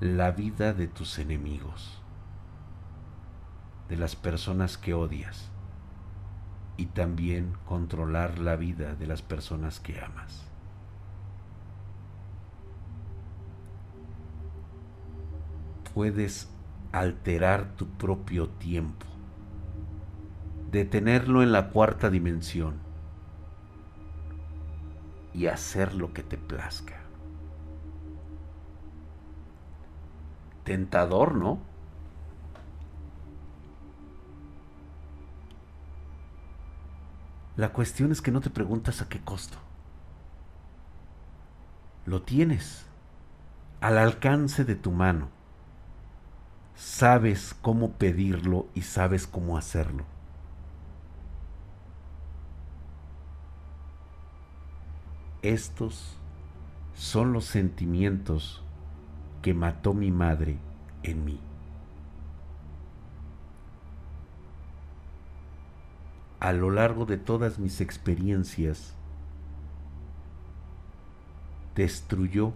[0.00, 2.02] la vida de tus enemigos
[3.88, 5.50] de las personas que odias
[6.76, 10.44] y también controlar la vida de las personas que amas.
[15.94, 16.50] Puedes
[16.92, 19.06] alterar tu propio tiempo,
[20.70, 22.87] detenerlo en la cuarta dimensión
[25.38, 26.96] y hacer lo que te plazca.
[30.64, 31.60] Tentador, ¿no?
[37.56, 39.58] La cuestión es que no te preguntas a qué costo.
[42.04, 42.86] lo tienes
[43.80, 45.28] al alcance de tu mano.
[46.74, 50.04] Sabes cómo pedirlo y sabes cómo hacerlo.
[55.42, 56.16] Estos
[56.94, 58.62] son los sentimientos
[59.40, 60.58] que mató mi madre
[61.04, 61.40] en mí.
[66.40, 68.94] A lo largo de todas mis experiencias,
[71.76, 72.52] destruyó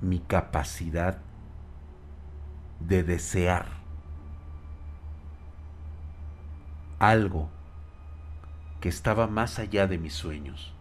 [0.00, 1.18] mi capacidad
[2.78, 3.66] de desear
[7.00, 7.48] algo
[8.80, 10.71] que estaba más allá de mis sueños.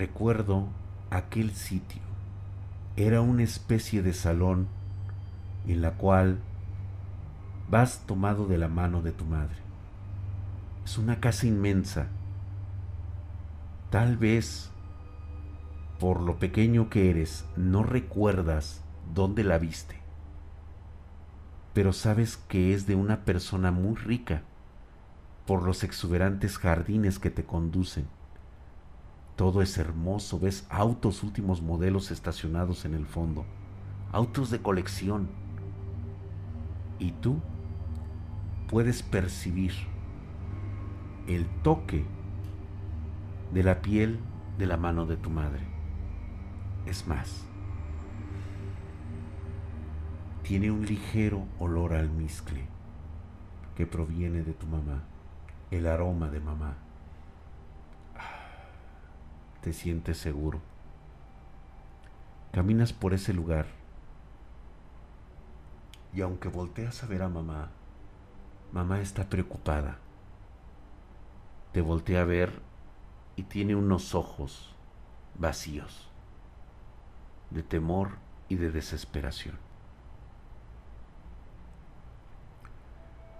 [0.00, 0.66] Recuerdo
[1.10, 2.00] aquel sitio.
[2.96, 4.66] Era una especie de salón
[5.66, 6.38] en la cual
[7.68, 9.58] vas tomado de la mano de tu madre.
[10.86, 12.06] Es una casa inmensa.
[13.90, 14.70] Tal vez,
[15.98, 18.80] por lo pequeño que eres, no recuerdas
[19.12, 19.96] dónde la viste,
[21.74, 24.44] pero sabes que es de una persona muy rica
[25.46, 28.06] por los exuberantes jardines que te conducen.
[29.40, 33.46] Todo es hermoso, ves autos últimos modelos estacionados en el fondo,
[34.12, 35.30] autos de colección.
[36.98, 37.40] Y tú
[38.68, 39.72] puedes percibir
[41.26, 42.04] el toque
[43.54, 44.20] de la piel
[44.58, 45.62] de la mano de tu madre.
[46.84, 47.46] Es más,
[50.42, 52.66] tiene un ligero olor al almizcle
[53.74, 55.04] que proviene de tu mamá,
[55.70, 56.89] el aroma de mamá.
[59.62, 60.60] Te sientes seguro.
[62.52, 63.66] Caminas por ese lugar
[66.12, 67.70] y aunque volteas a ver a mamá,
[68.72, 69.98] Mamá está preocupada.
[71.72, 72.62] Te voltea a ver
[73.34, 74.76] y tiene unos ojos
[75.34, 76.08] vacíos
[77.50, 79.58] de temor y de desesperación.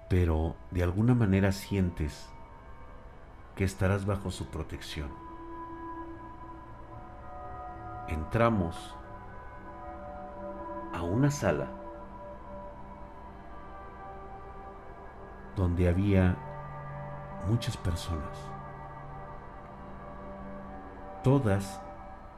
[0.08, 2.28] Pero de alguna manera sientes
[3.54, 5.29] que estarás bajo su protección.
[8.10, 8.96] Entramos
[10.92, 11.68] a una sala
[15.54, 16.36] donde había
[17.46, 18.36] muchas personas.
[21.22, 21.80] Todas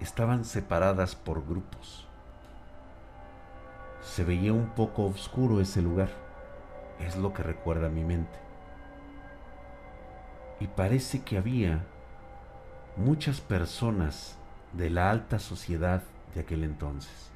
[0.01, 2.07] estaban separadas por grupos.
[4.03, 6.11] Se veía un poco oscuro ese lugar,
[6.99, 8.39] es lo que recuerda mi mente.
[10.61, 11.87] Y parece que había
[12.99, 14.37] muchas personas
[14.73, 16.03] de la alta sociedad
[16.35, 17.31] de aquel entonces.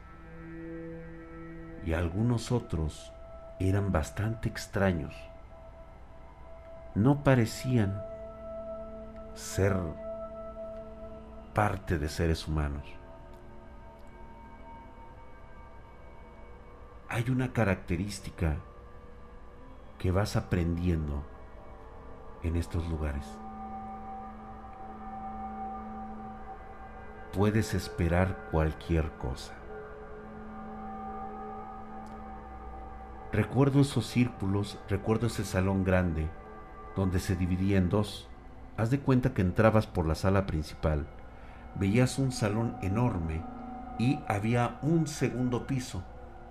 [1.84, 3.12] Y algunos otros
[3.60, 5.14] eran bastante extraños
[6.96, 8.02] no parecían
[9.34, 9.76] ser
[11.52, 12.82] parte de seres humanos.
[17.10, 18.56] Hay una característica
[19.98, 21.22] que vas aprendiendo
[22.42, 23.26] en estos lugares.
[27.36, 29.52] Puedes esperar cualquier cosa.
[33.30, 36.30] Recuerdo esos círculos, recuerdo ese salón grande
[36.96, 38.26] donde se dividía en dos.
[38.78, 41.06] Haz de cuenta que entrabas por la sala principal,
[41.74, 43.44] veías un salón enorme
[43.98, 46.02] y había un segundo piso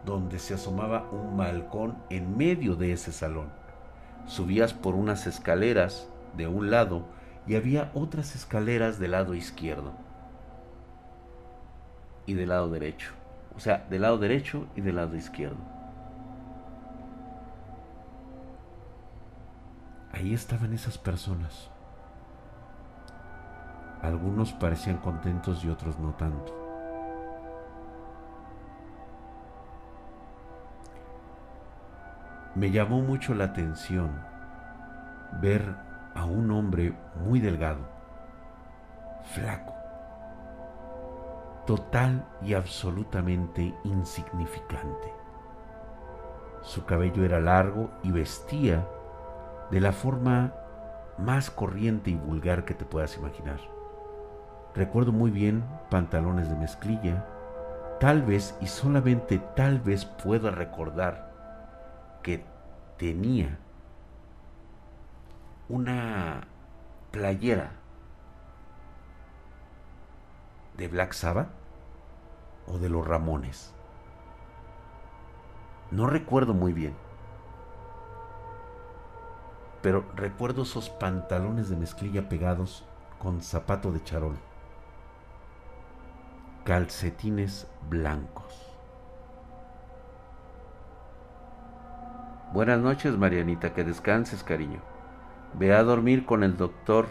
[0.05, 3.47] donde se asomaba un balcón en medio de ese salón.
[4.27, 6.07] Subías por unas escaleras
[6.37, 7.07] de un lado
[7.47, 10.04] y había otras escaleras del lado izquierdo
[12.25, 13.11] y del lado derecho.
[13.55, 15.57] O sea, del lado derecho y del lado izquierdo.
[20.11, 21.69] Ahí estaban esas personas.
[24.01, 26.65] Algunos parecían contentos y otros no tanto.
[32.55, 34.09] Me llamó mucho la atención
[35.41, 35.75] ver
[36.13, 37.81] a un hombre muy delgado,
[39.33, 39.74] flaco,
[41.65, 45.13] total y absolutamente insignificante.
[46.61, 48.87] Su cabello era largo y vestía
[49.71, 50.53] de la forma
[51.17, 53.59] más corriente y vulgar que te puedas imaginar.
[54.73, 57.25] Recuerdo muy bien pantalones de mezclilla,
[57.99, 61.31] tal vez y solamente tal vez pueda recordar
[62.21, 62.43] que
[62.97, 63.57] tenía
[65.69, 66.41] una
[67.11, 67.71] playera
[70.77, 71.49] de Black Sabbath
[72.67, 73.73] o de los Ramones.
[75.91, 76.95] No recuerdo muy bien
[79.85, 82.83] pero recuerdo esos pantalones de mezclilla pegados
[83.19, 84.35] con zapato de charol,
[86.63, 88.73] calcetines blancos.
[92.51, 94.79] Buenas noches, Marianita, que descanses, cariño.
[95.53, 97.05] Ve a dormir con el doctor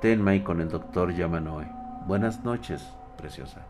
[0.00, 1.81] Tenma y con el doctor Yamanoe.
[2.06, 2.82] Buenas noches,
[3.16, 3.60] preciosa.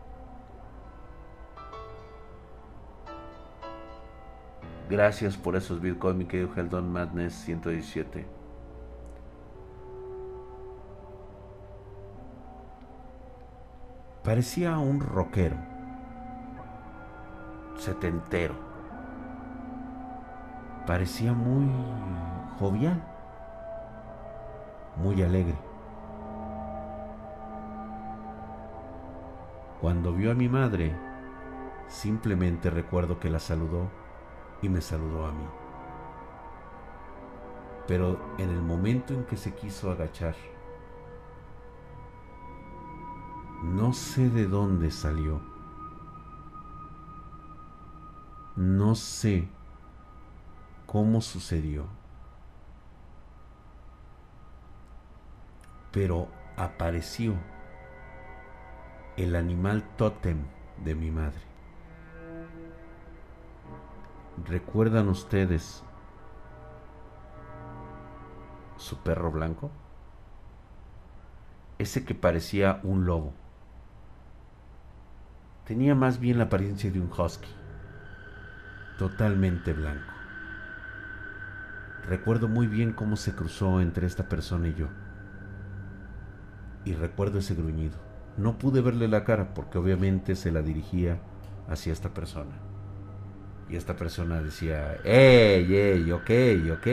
[4.89, 8.25] Gracias por esos Bitcoin, mi querido Heldon Madness 117.
[14.23, 15.57] Parecía un rockero,
[17.77, 18.55] setentero.
[20.87, 21.69] Parecía muy
[22.57, 23.01] jovial,
[24.97, 25.57] muy alegre.
[29.83, 30.95] Cuando vio a mi madre,
[31.89, 33.91] simplemente recuerdo que la saludó
[34.61, 35.43] y me saludó a mí.
[37.85, 40.35] Pero en el momento en que se quiso agachar,
[43.61, 45.41] no sé de dónde salió.
[48.55, 49.49] No sé
[50.85, 51.87] cómo sucedió.
[55.91, 57.35] Pero apareció
[59.17, 60.39] el animal tótem
[60.83, 61.41] de mi madre.
[64.45, 65.83] ¿Recuerdan ustedes
[68.77, 69.69] su perro blanco?
[71.77, 73.33] Ese que parecía un lobo.
[75.65, 77.49] Tenía más bien la apariencia de un husky,
[78.97, 80.11] totalmente blanco.
[82.07, 84.87] Recuerdo muy bien cómo se cruzó entre esta persona y yo.
[86.83, 88.12] Y recuerdo ese gruñido.
[88.37, 91.19] No pude verle la cara porque obviamente se la dirigía
[91.67, 92.55] hacia esta persona.
[93.69, 96.31] Y esta persona decía, ¡Ey, ey, ok,
[96.73, 96.87] ok!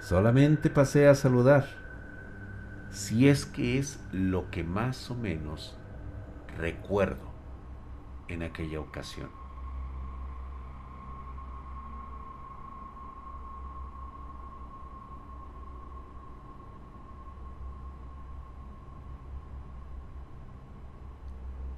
[0.00, 1.66] Solamente pasé a saludar.
[2.90, 5.76] Si es que es lo que más o menos
[6.58, 7.32] recuerdo
[8.28, 9.43] en aquella ocasión.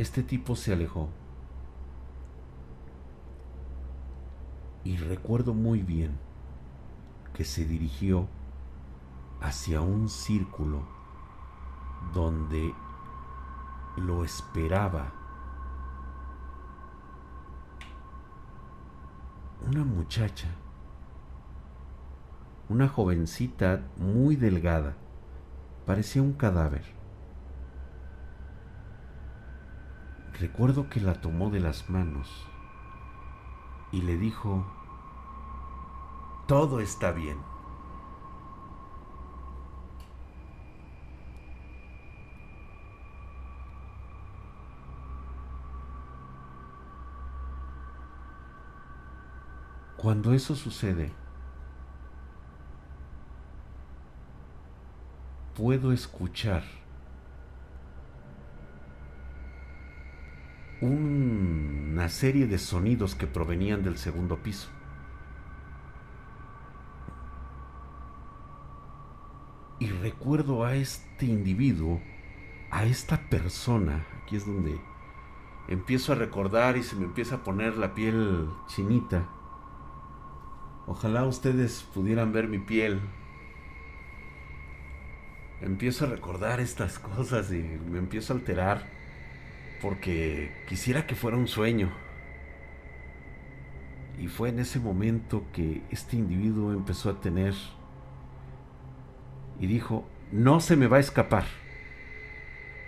[0.07, 1.09] Este tipo se alejó.
[4.85, 6.17] Y recuerdo muy bien
[7.35, 8.29] que se dirigió
[9.41, 10.87] hacia un círculo
[12.15, 12.73] donde
[13.97, 15.13] lo esperaba
[19.67, 20.47] una muchacha,
[22.69, 24.95] una jovencita muy delgada,
[25.85, 26.96] parecía un cadáver.
[30.39, 32.47] Recuerdo que la tomó de las manos
[33.91, 34.67] y le dijo,
[36.47, 37.39] todo está bien.
[49.97, 51.15] Cuando eso sucede,
[55.57, 56.63] puedo escuchar
[60.81, 64.69] una serie de sonidos que provenían del segundo piso.
[69.79, 72.01] Y recuerdo a este individuo,
[72.71, 74.81] a esta persona, aquí es donde
[75.69, 79.29] empiezo a recordar y se me empieza a poner la piel chinita.
[80.87, 83.01] Ojalá ustedes pudieran ver mi piel.
[85.61, 88.96] Empiezo a recordar estas cosas y me empiezo a alterar
[89.81, 91.91] porque quisiera que fuera un sueño.
[94.19, 97.55] Y fue en ese momento que este individuo empezó a tener
[99.61, 101.45] y dijo, no se me va a escapar.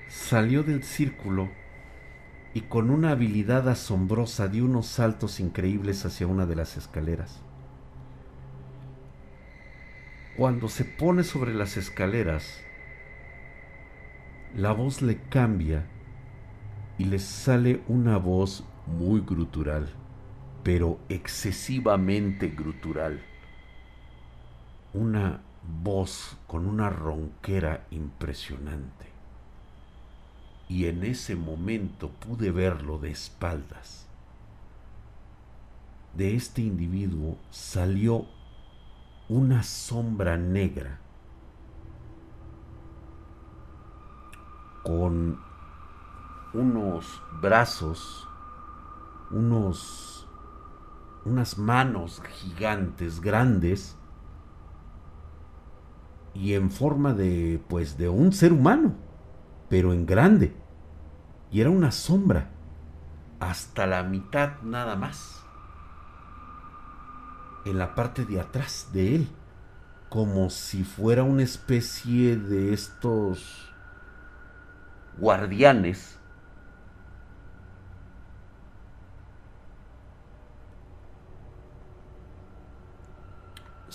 [0.08, 1.48] Salió del círculo
[2.54, 7.42] y con una habilidad asombrosa dio unos saltos increíbles hacia una de las escaleras.
[10.36, 12.60] Cuando se pone sobre las escaleras,
[14.54, 15.84] la voz le cambia
[16.98, 19.88] y les sale una voz muy grutural,
[20.64, 23.22] pero excesivamente grutural.
[24.92, 25.40] Una
[25.82, 29.06] voz con una ronquera impresionante.
[30.68, 34.06] Y en ese momento pude verlo de espaldas.
[36.14, 38.26] De este individuo salió
[39.28, 40.98] una sombra negra
[44.82, 45.47] con
[46.52, 48.26] unos brazos,
[49.30, 50.26] unos,
[51.24, 53.96] unas manos gigantes, grandes,
[56.34, 58.94] y en forma de, pues, de un ser humano,
[59.68, 60.54] pero en grande.
[61.50, 62.50] Y era una sombra,
[63.40, 65.42] hasta la mitad nada más,
[67.64, 69.28] en la parte de atrás de él,
[70.08, 73.74] como si fuera una especie de estos
[75.18, 76.17] guardianes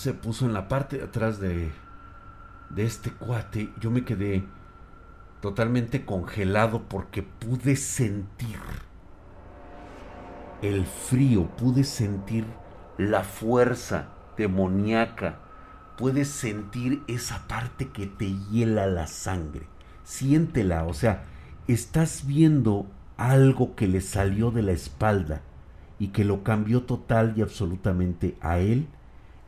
[0.03, 1.71] se puso en la parte de atrás de,
[2.69, 3.69] de este cuate.
[3.79, 4.43] Yo me quedé
[5.39, 8.59] totalmente congelado porque pude sentir
[10.61, 12.45] el frío, pude sentir
[12.97, 15.39] la fuerza demoníaca,
[15.97, 19.67] puedes sentir esa parte que te hiela la sangre.
[20.03, 21.23] Siéntela, o sea,
[21.69, 25.43] estás viendo algo que le salió de la espalda
[25.97, 28.89] y que lo cambió total y absolutamente a él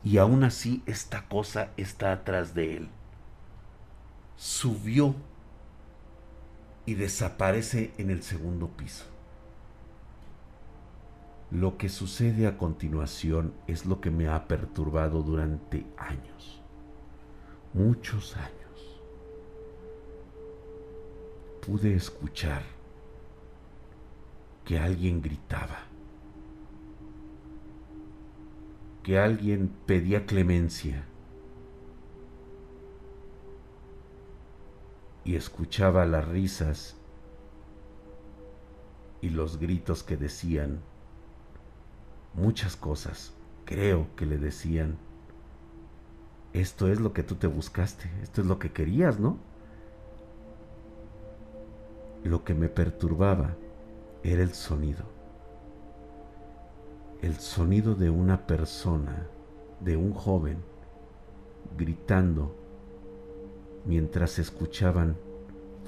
[0.06, 2.90] y aún así esta cosa está atrás de él.
[4.38, 5.16] Subió
[6.86, 9.06] y desaparece en el segundo piso.
[11.50, 16.62] Lo que sucede a continuación es lo que me ha perturbado durante años,
[17.74, 19.02] muchos años.
[21.66, 22.62] Pude escuchar
[24.64, 25.95] que alguien gritaba
[29.06, 31.06] que alguien pedía clemencia
[35.24, 36.96] y escuchaba las risas
[39.22, 40.80] y los gritos que decían
[42.34, 43.36] muchas cosas.
[43.66, 44.98] Creo que le decían,
[46.54, 49.38] esto es lo que tú te buscaste, esto es lo que querías, ¿no?
[52.24, 53.56] Lo que me perturbaba
[54.24, 55.15] era el sonido
[57.22, 59.28] el sonido de una persona,
[59.80, 60.58] de un joven,
[61.78, 62.56] gritando
[63.86, 65.18] mientras escuchaban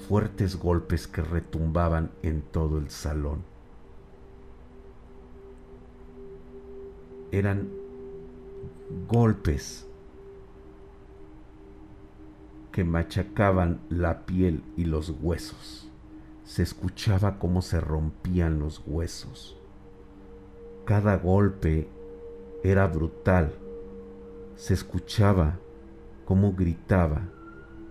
[0.08, 3.42] fuertes golpes que retumbaban en todo el salón.
[7.30, 7.68] Eran
[9.06, 9.86] golpes
[12.72, 15.88] que machacaban la piel y los huesos.
[16.44, 19.57] Se escuchaba cómo se rompían los huesos.
[20.88, 21.86] Cada golpe
[22.62, 23.52] era brutal.
[24.56, 25.58] Se escuchaba
[26.24, 27.28] cómo gritaba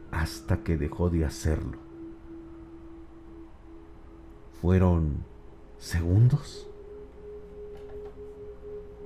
[0.10, 1.78] hasta que dejó de hacerlo.
[4.60, 5.18] ¿Fueron
[5.78, 6.68] segundos?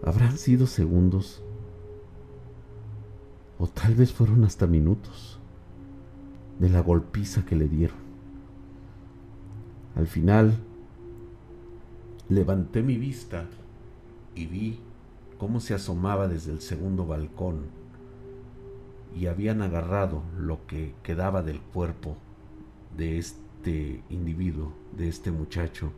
[0.05, 1.43] ¿Habrán sido segundos?
[3.59, 5.37] O tal vez fueron hasta minutos
[6.59, 7.99] de la golpiza que le dieron.
[9.97, 10.55] Al final,
[12.29, 13.49] levanté mi vista
[14.35, 14.79] y vi
[15.37, 17.65] cómo se asomaba desde el segundo balcón
[19.15, 22.17] y habían agarrado lo que quedaba del cuerpo
[22.95, 25.91] de este individuo, de este muchacho.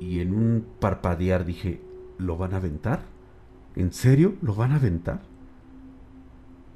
[0.00, 1.80] Y en un parpadear dije,
[2.18, 3.02] ¿lo van a aventar?
[3.76, 4.34] ¿En serio?
[4.42, 5.22] ¿Lo van a aventar?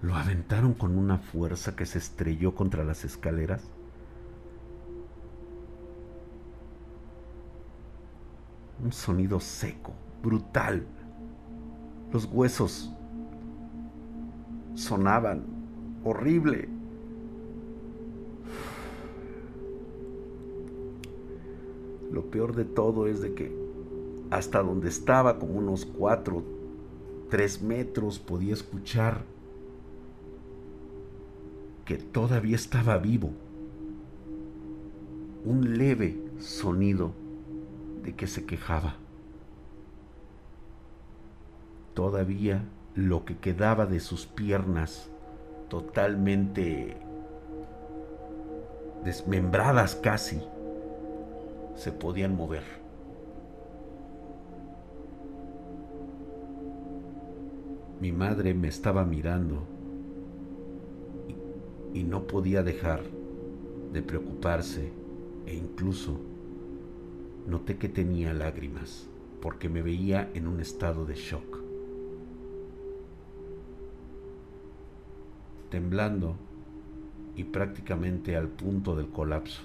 [0.03, 3.63] Lo aventaron con una fuerza que se estrelló contra las escaleras
[8.83, 10.87] un sonido seco, brutal.
[12.12, 12.93] Los huesos
[14.74, 15.45] sonaban
[16.05, 16.68] horrible.
[22.11, 23.61] Lo peor de todo es de que
[24.31, 26.43] hasta donde estaba, como unos cuatro,
[27.28, 29.24] tres metros, podía escuchar
[31.85, 33.31] que todavía estaba vivo.
[35.45, 37.12] Un leve sonido
[38.03, 38.94] de que se quejaba.
[41.94, 45.11] Todavía lo que quedaba de sus piernas
[45.68, 46.96] totalmente
[49.05, 50.42] desmembradas casi
[51.76, 52.64] se podían mover.
[58.01, 59.62] Mi madre me estaba mirando
[61.92, 63.03] y, y no podía dejar
[63.92, 64.90] de preocuparse
[65.46, 66.30] e incluso
[67.47, 69.09] noté que tenía lágrimas
[69.41, 71.59] porque me veía en un estado de shock.
[75.70, 76.36] Temblando
[77.36, 79.62] y prácticamente al punto del colapso,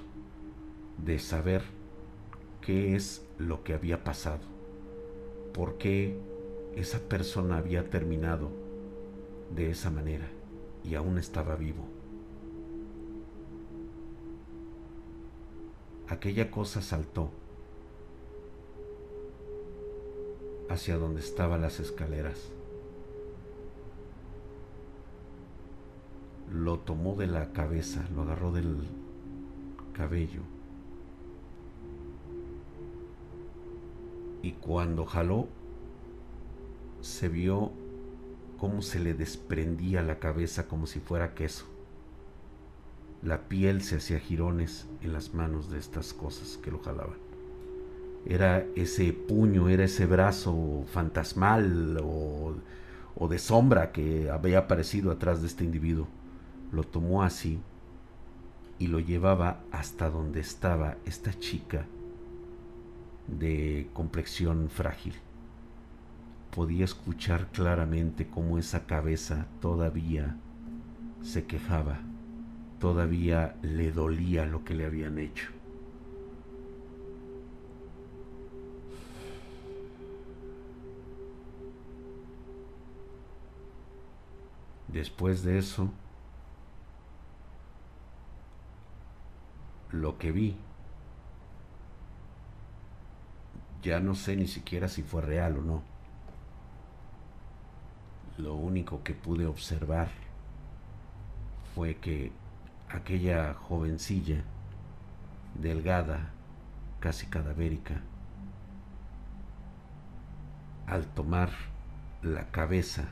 [1.03, 1.63] de saber
[2.61, 4.43] qué es lo que había pasado,
[5.53, 6.17] por qué
[6.75, 8.49] esa persona había terminado
[9.53, 10.27] de esa manera
[10.83, 11.85] y aún estaba vivo.
[16.07, 17.31] Aquella cosa saltó
[20.69, 22.51] hacia donde estaban las escaleras.
[26.55, 28.77] lo tomó de la cabeza, lo agarró del
[29.93, 30.41] cabello.
[34.41, 35.47] Y cuando jaló,
[37.01, 37.71] se vio
[38.59, 41.65] cómo se le desprendía la cabeza como si fuera queso.
[43.23, 47.17] La piel se hacía jirones en las manos de estas cosas que lo jalaban.
[48.25, 52.55] Era ese puño, era ese brazo fantasmal o,
[53.29, 56.07] de sombra que había aparecido atrás de este individuo.
[56.71, 57.59] Lo tomó así
[58.79, 61.85] y lo llevaba hasta donde estaba esta chica
[63.27, 65.13] de complexión frágil.
[66.53, 70.35] Podía escuchar claramente cómo esa cabeza todavía
[71.21, 71.99] se quejaba,
[72.79, 75.54] todavía le dolía lo que le habían hecho.
[84.95, 85.89] Después de eso,
[89.91, 90.55] lo que vi,
[93.83, 95.83] ya no sé ni siquiera si fue real o no.
[98.37, 100.07] Lo único que pude observar
[101.75, 102.31] fue que
[102.87, 104.45] aquella jovencilla,
[105.55, 106.29] delgada,
[107.01, 107.99] casi cadavérica,
[110.87, 111.49] al tomar
[112.21, 113.09] la cabeza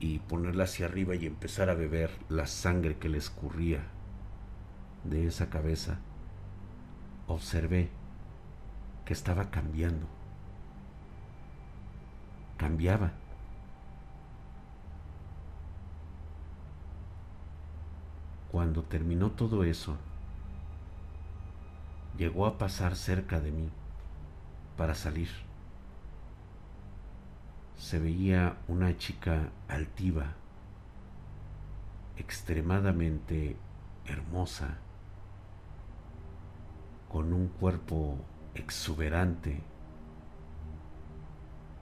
[0.00, 3.84] y ponerla hacia arriba y empezar a beber la sangre que le escurría
[5.04, 5.98] de esa cabeza,
[7.26, 7.90] observé
[9.04, 10.06] que estaba cambiando.
[12.56, 13.12] Cambiaba.
[18.50, 19.96] Cuando terminó todo eso,
[22.16, 23.68] llegó a pasar cerca de mí
[24.76, 25.28] para salir
[27.76, 30.34] se veía una chica altiva,
[32.16, 33.56] extremadamente
[34.06, 34.78] hermosa,
[37.08, 38.18] con un cuerpo
[38.54, 39.60] exuberante.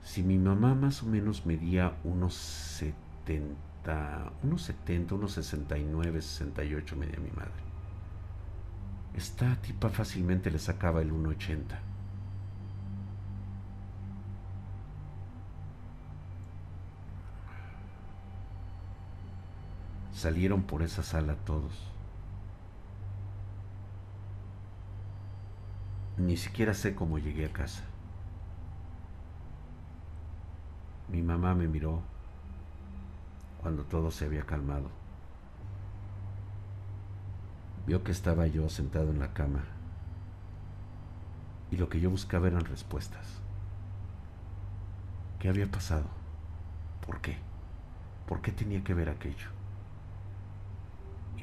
[0.03, 7.19] Si mi mamá más o menos medía unos 70, unos 70, unos 69, 68 medía
[7.19, 7.63] mi madre.
[9.13, 11.92] Esta tipa fácilmente le sacaba el 1,80.
[20.23, 21.73] Salieron por esa sala todos.
[26.15, 27.83] Ni siquiera sé cómo llegué a casa.
[31.09, 31.99] Mi mamá me miró
[33.61, 34.89] cuando todo se había calmado.
[37.85, 39.65] Vio que estaba yo sentado en la cama
[41.69, 43.27] y lo que yo buscaba eran respuestas.
[45.39, 46.05] ¿Qué había pasado?
[47.05, 47.39] ¿Por qué?
[48.25, 49.62] ¿Por qué tenía que ver aquello?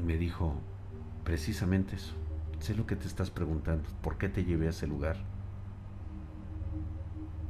[0.01, 0.55] Y me dijo
[1.25, 2.15] precisamente eso.
[2.59, 3.89] Sé lo que te estás preguntando.
[4.03, 5.17] ¿Por qué te llevé a ese lugar?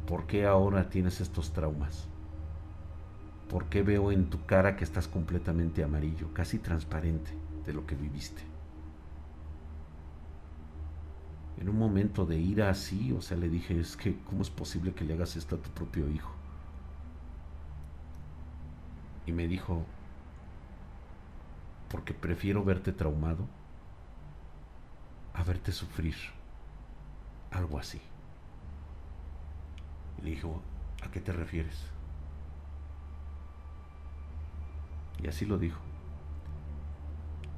[0.07, 2.09] ¿Por qué ahora tienes estos traumas?
[3.49, 7.33] ¿Por qué veo en tu cara que estás completamente amarillo, casi transparente
[7.67, 8.43] de lo que viviste?
[11.61, 14.95] En un momento de ira así, o sea, le dije, es que, ¿cómo es posible
[14.95, 16.33] que le hagas esto a tu propio hijo?
[19.27, 19.85] Y me dijo,
[21.91, 23.47] porque prefiero verte traumado
[25.35, 26.15] a verte sufrir.
[27.51, 28.01] Algo así.
[30.23, 30.63] Le dijo,
[31.03, 31.85] ¿a qué te refieres?
[35.21, 35.81] Y así lo dijo.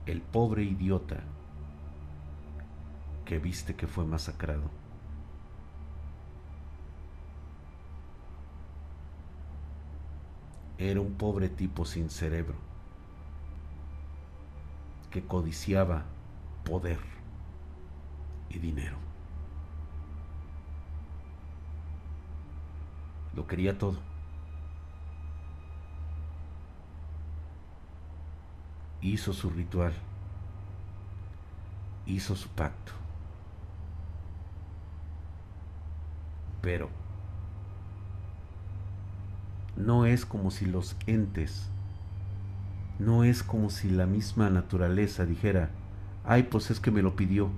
[0.07, 1.21] El pobre idiota
[3.27, 4.71] que viste que fue masacrado.
[10.79, 12.72] Era un pobre tipo sin cerebro
[15.13, 16.05] que codiciaba
[16.65, 16.99] poder
[18.49, 18.97] y dinero.
[23.37, 23.99] Lo quería todo.
[29.01, 29.93] Hizo su ritual.
[32.07, 32.93] Hizo su pacto.
[36.61, 36.89] Pero
[39.77, 41.69] no es como si los entes
[43.05, 45.71] no es como si la misma naturaleza dijera,
[46.25, 47.51] ay, pues es que me lo pidió.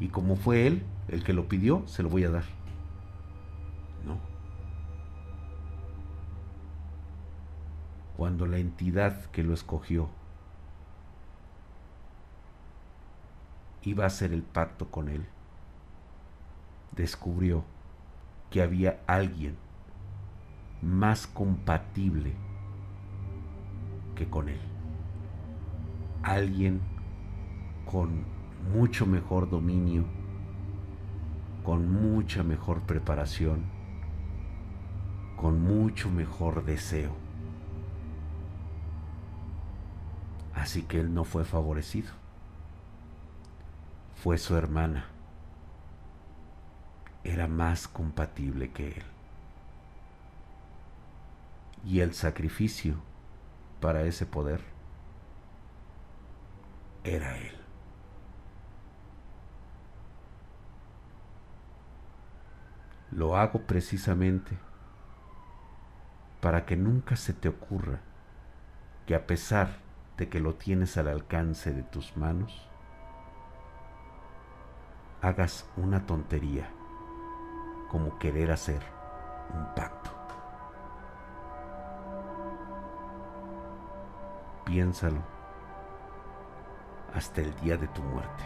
[0.00, 2.44] Y como fue él el que lo pidió, se lo voy a dar.
[4.06, 4.18] No.
[8.16, 10.08] Cuando la entidad que lo escogió
[13.82, 15.26] iba a hacer el pacto con él,
[16.92, 17.64] descubrió
[18.50, 19.56] que había alguien
[20.80, 22.34] más compatible
[24.14, 24.60] que con él.
[26.22, 26.80] Alguien
[27.84, 28.24] con
[28.72, 30.04] mucho mejor dominio,
[31.62, 33.64] con mucha mejor preparación,
[35.36, 37.12] con mucho mejor deseo.
[40.54, 42.12] Así que él no fue favorecido.
[44.22, 45.06] Fue su hermana.
[47.22, 49.02] Era más compatible que él.
[51.84, 52.96] Y el sacrificio
[53.84, 54.62] para ese poder
[57.04, 57.54] era él.
[63.10, 64.56] Lo hago precisamente
[66.40, 68.00] para que nunca se te ocurra
[69.04, 69.68] que a pesar
[70.16, 72.66] de que lo tienes al alcance de tus manos,
[75.20, 76.70] hagas una tontería
[77.90, 78.80] como querer hacer
[79.52, 80.13] un pacto.
[84.74, 85.22] Piénsalo
[87.14, 88.42] hasta el día de tu muerte.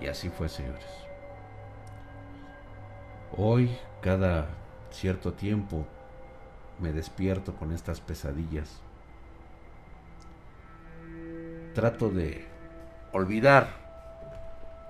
[0.00, 0.86] Y así fue, señores.
[3.36, 4.46] Hoy, cada
[4.90, 5.84] cierto tiempo,
[6.78, 8.80] me despierto con estas pesadillas.
[11.74, 12.48] Trato de
[13.12, 13.81] olvidar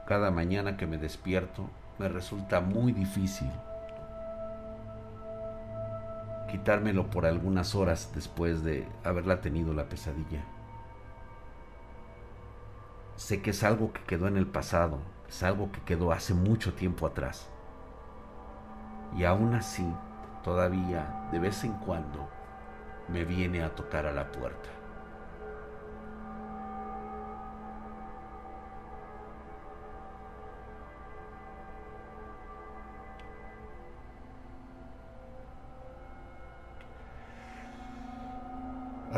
[0.06, 1.68] cada mañana que me despierto.
[1.98, 3.50] Me resulta muy difícil
[6.52, 10.44] quitármelo por algunas horas después de haberla tenido la pesadilla.
[13.16, 16.74] Sé que es algo que quedó en el pasado, es algo que quedó hace mucho
[16.74, 17.48] tiempo atrás.
[19.16, 19.86] Y aún así,
[20.44, 22.28] todavía, de vez en cuando,
[23.08, 24.68] me viene a tocar a la puerta.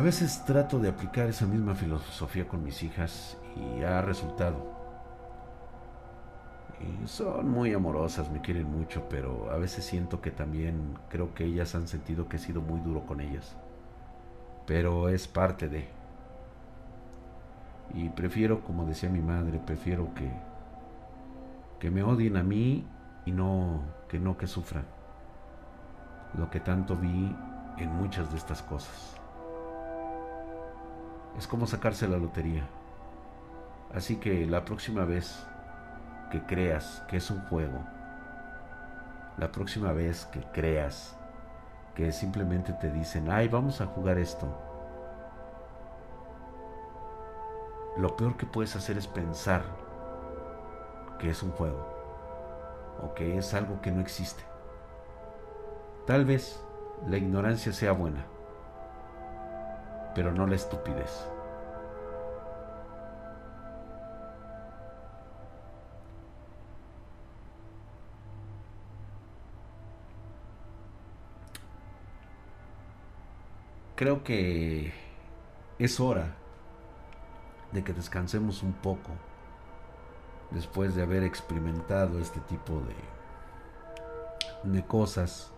[0.04, 4.72] Veces trato de aplicar esa misma filosofía con mis hijas y ha resultado.
[6.80, 11.44] Y son muy amorosas, me quieren mucho, pero a veces siento que también creo que
[11.44, 13.56] ellas han sentido que he sido muy duro con ellas.
[14.66, 15.88] Pero es parte de.
[17.94, 20.30] Y prefiero, como decía mi madre, prefiero que
[21.78, 22.86] que me odien a mí
[23.26, 24.84] y no que no que sufran.
[26.36, 27.34] Lo que tanto vi
[27.78, 29.20] en muchas de estas cosas.
[31.38, 32.66] Es como sacarse la lotería.
[33.94, 35.46] Así que la próxima vez
[36.30, 37.78] que creas que es un juego,
[39.36, 41.16] la próxima vez que creas
[41.94, 44.48] que simplemente te dicen, ay, vamos a jugar esto,
[47.96, 49.62] lo peor que puedes hacer es pensar
[51.18, 51.86] que es un juego
[53.02, 54.42] o que es algo que no existe.
[56.06, 56.60] Tal vez
[57.06, 58.26] la ignorancia sea buena,
[60.14, 61.28] pero no la estupidez.
[74.04, 74.92] creo que
[75.78, 76.34] es hora
[77.72, 79.12] de que descansemos un poco
[80.50, 82.82] después de haber experimentado este tipo
[84.64, 85.53] de, de cosas.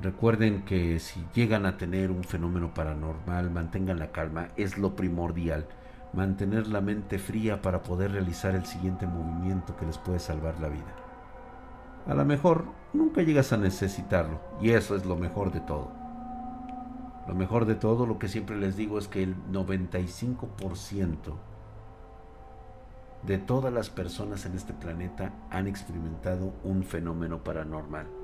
[0.00, 5.66] Recuerden que si llegan a tener un fenómeno paranormal, mantengan la calma, es lo primordial.
[6.12, 10.68] Mantener la mente fría para poder realizar el siguiente movimiento que les puede salvar la
[10.68, 10.94] vida.
[12.06, 15.90] A lo mejor nunca llegas a necesitarlo, y eso es lo mejor de todo.
[17.26, 21.34] Lo mejor de todo, lo que siempre les digo es que el 95%
[23.24, 28.17] de todas las personas en este planeta han experimentado un fenómeno paranormal.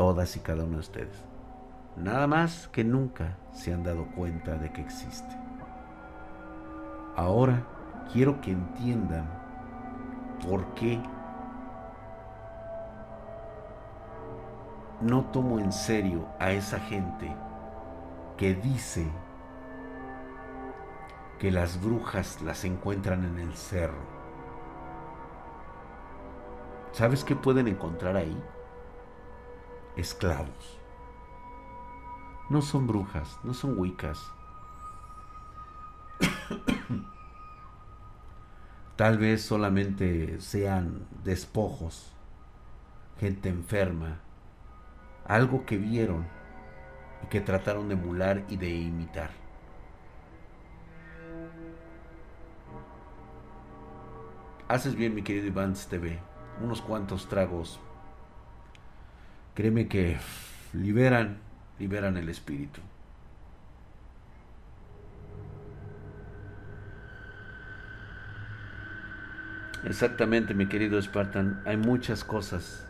[0.00, 1.22] Todas y cada una de ustedes.
[1.94, 5.36] Nada más que nunca se han dado cuenta de que existe.
[7.16, 7.66] Ahora
[8.10, 9.28] quiero que entiendan
[10.48, 10.98] por qué
[15.02, 17.30] no tomo en serio a esa gente
[18.38, 19.06] que dice
[21.38, 24.00] que las brujas las encuentran en el cerro.
[26.92, 28.42] ¿Sabes qué pueden encontrar ahí?
[29.96, 30.78] Esclavos.
[32.48, 34.18] No son brujas, no son wicas.
[38.96, 42.12] Tal vez solamente sean despojos,
[43.18, 44.20] gente enferma,
[45.26, 46.26] algo que vieron
[47.24, 49.30] y que trataron de emular y de imitar.
[54.70, 56.20] Haces bien, mi querido Iván TV.
[56.62, 57.80] Unos cuantos tragos.
[59.54, 60.16] Créeme que
[60.72, 61.38] liberan,
[61.78, 62.80] liberan el espíritu.
[69.84, 71.62] Exactamente, mi querido Spartan.
[71.64, 72.86] Hay muchas cosas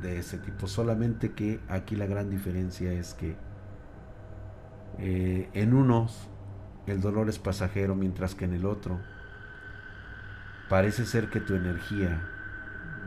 [0.00, 0.66] de ese tipo.
[0.66, 3.36] Solamente que aquí la gran diferencia es que
[4.98, 6.28] eh, en unos
[6.86, 9.00] el dolor es pasajero, mientras que en el otro
[10.68, 12.28] parece ser que tu energía,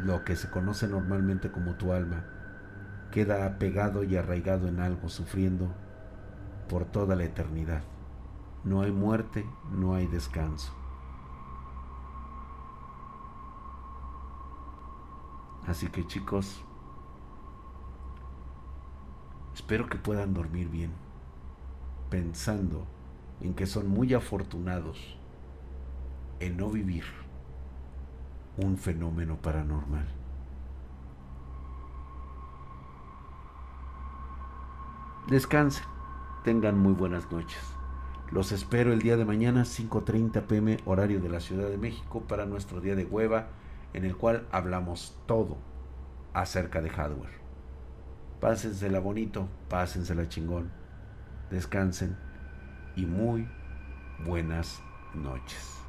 [0.04, 2.24] lo que se conoce normalmente como tu alma,
[3.12, 5.74] queda apegado y arraigado en algo, sufriendo
[6.70, 7.84] por toda la eternidad.
[8.64, 10.74] No hay muerte, no hay descanso.
[15.66, 16.64] Así que chicos,
[19.54, 20.92] espero que puedan dormir bien,
[22.10, 22.86] pensando
[23.42, 25.18] en que son muy afortunados
[26.40, 27.04] en no vivir
[28.58, 30.08] un fenómeno paranormal.
[35.30, 35.84] Descansen,
[36.44, 37.60] tengan muy buenas noches.
[38.32, 42.46] Los espero el día de mañana 5.30 pm horario de la Ciudad de México para
[42.46, 43.48] nuestro día de hueva
[43.94, 45.58] en el cual hablamos todo
[46.34, 47.38] acerca de hardware.
[48.40, 50.70] Pásensela bonito, pásensela chingón,
[51.50, 52.18] descansen
[52.96, 53.48] y muy
[54.26, 54.82] buenas
[55.14, 55.87] noches.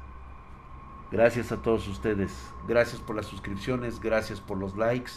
[1.11, 2.31] Gracias a todos ustedes,
[2.67, 5.11] gracias por las suscripciones, gracias por los likes.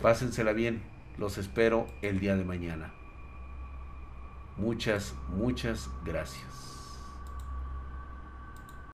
[0.00, 0.84] Pásensela bien,
[1.18, 2.94] los espero el día de mañana.
[4.56, 6.73] Muchas, muchas gracias.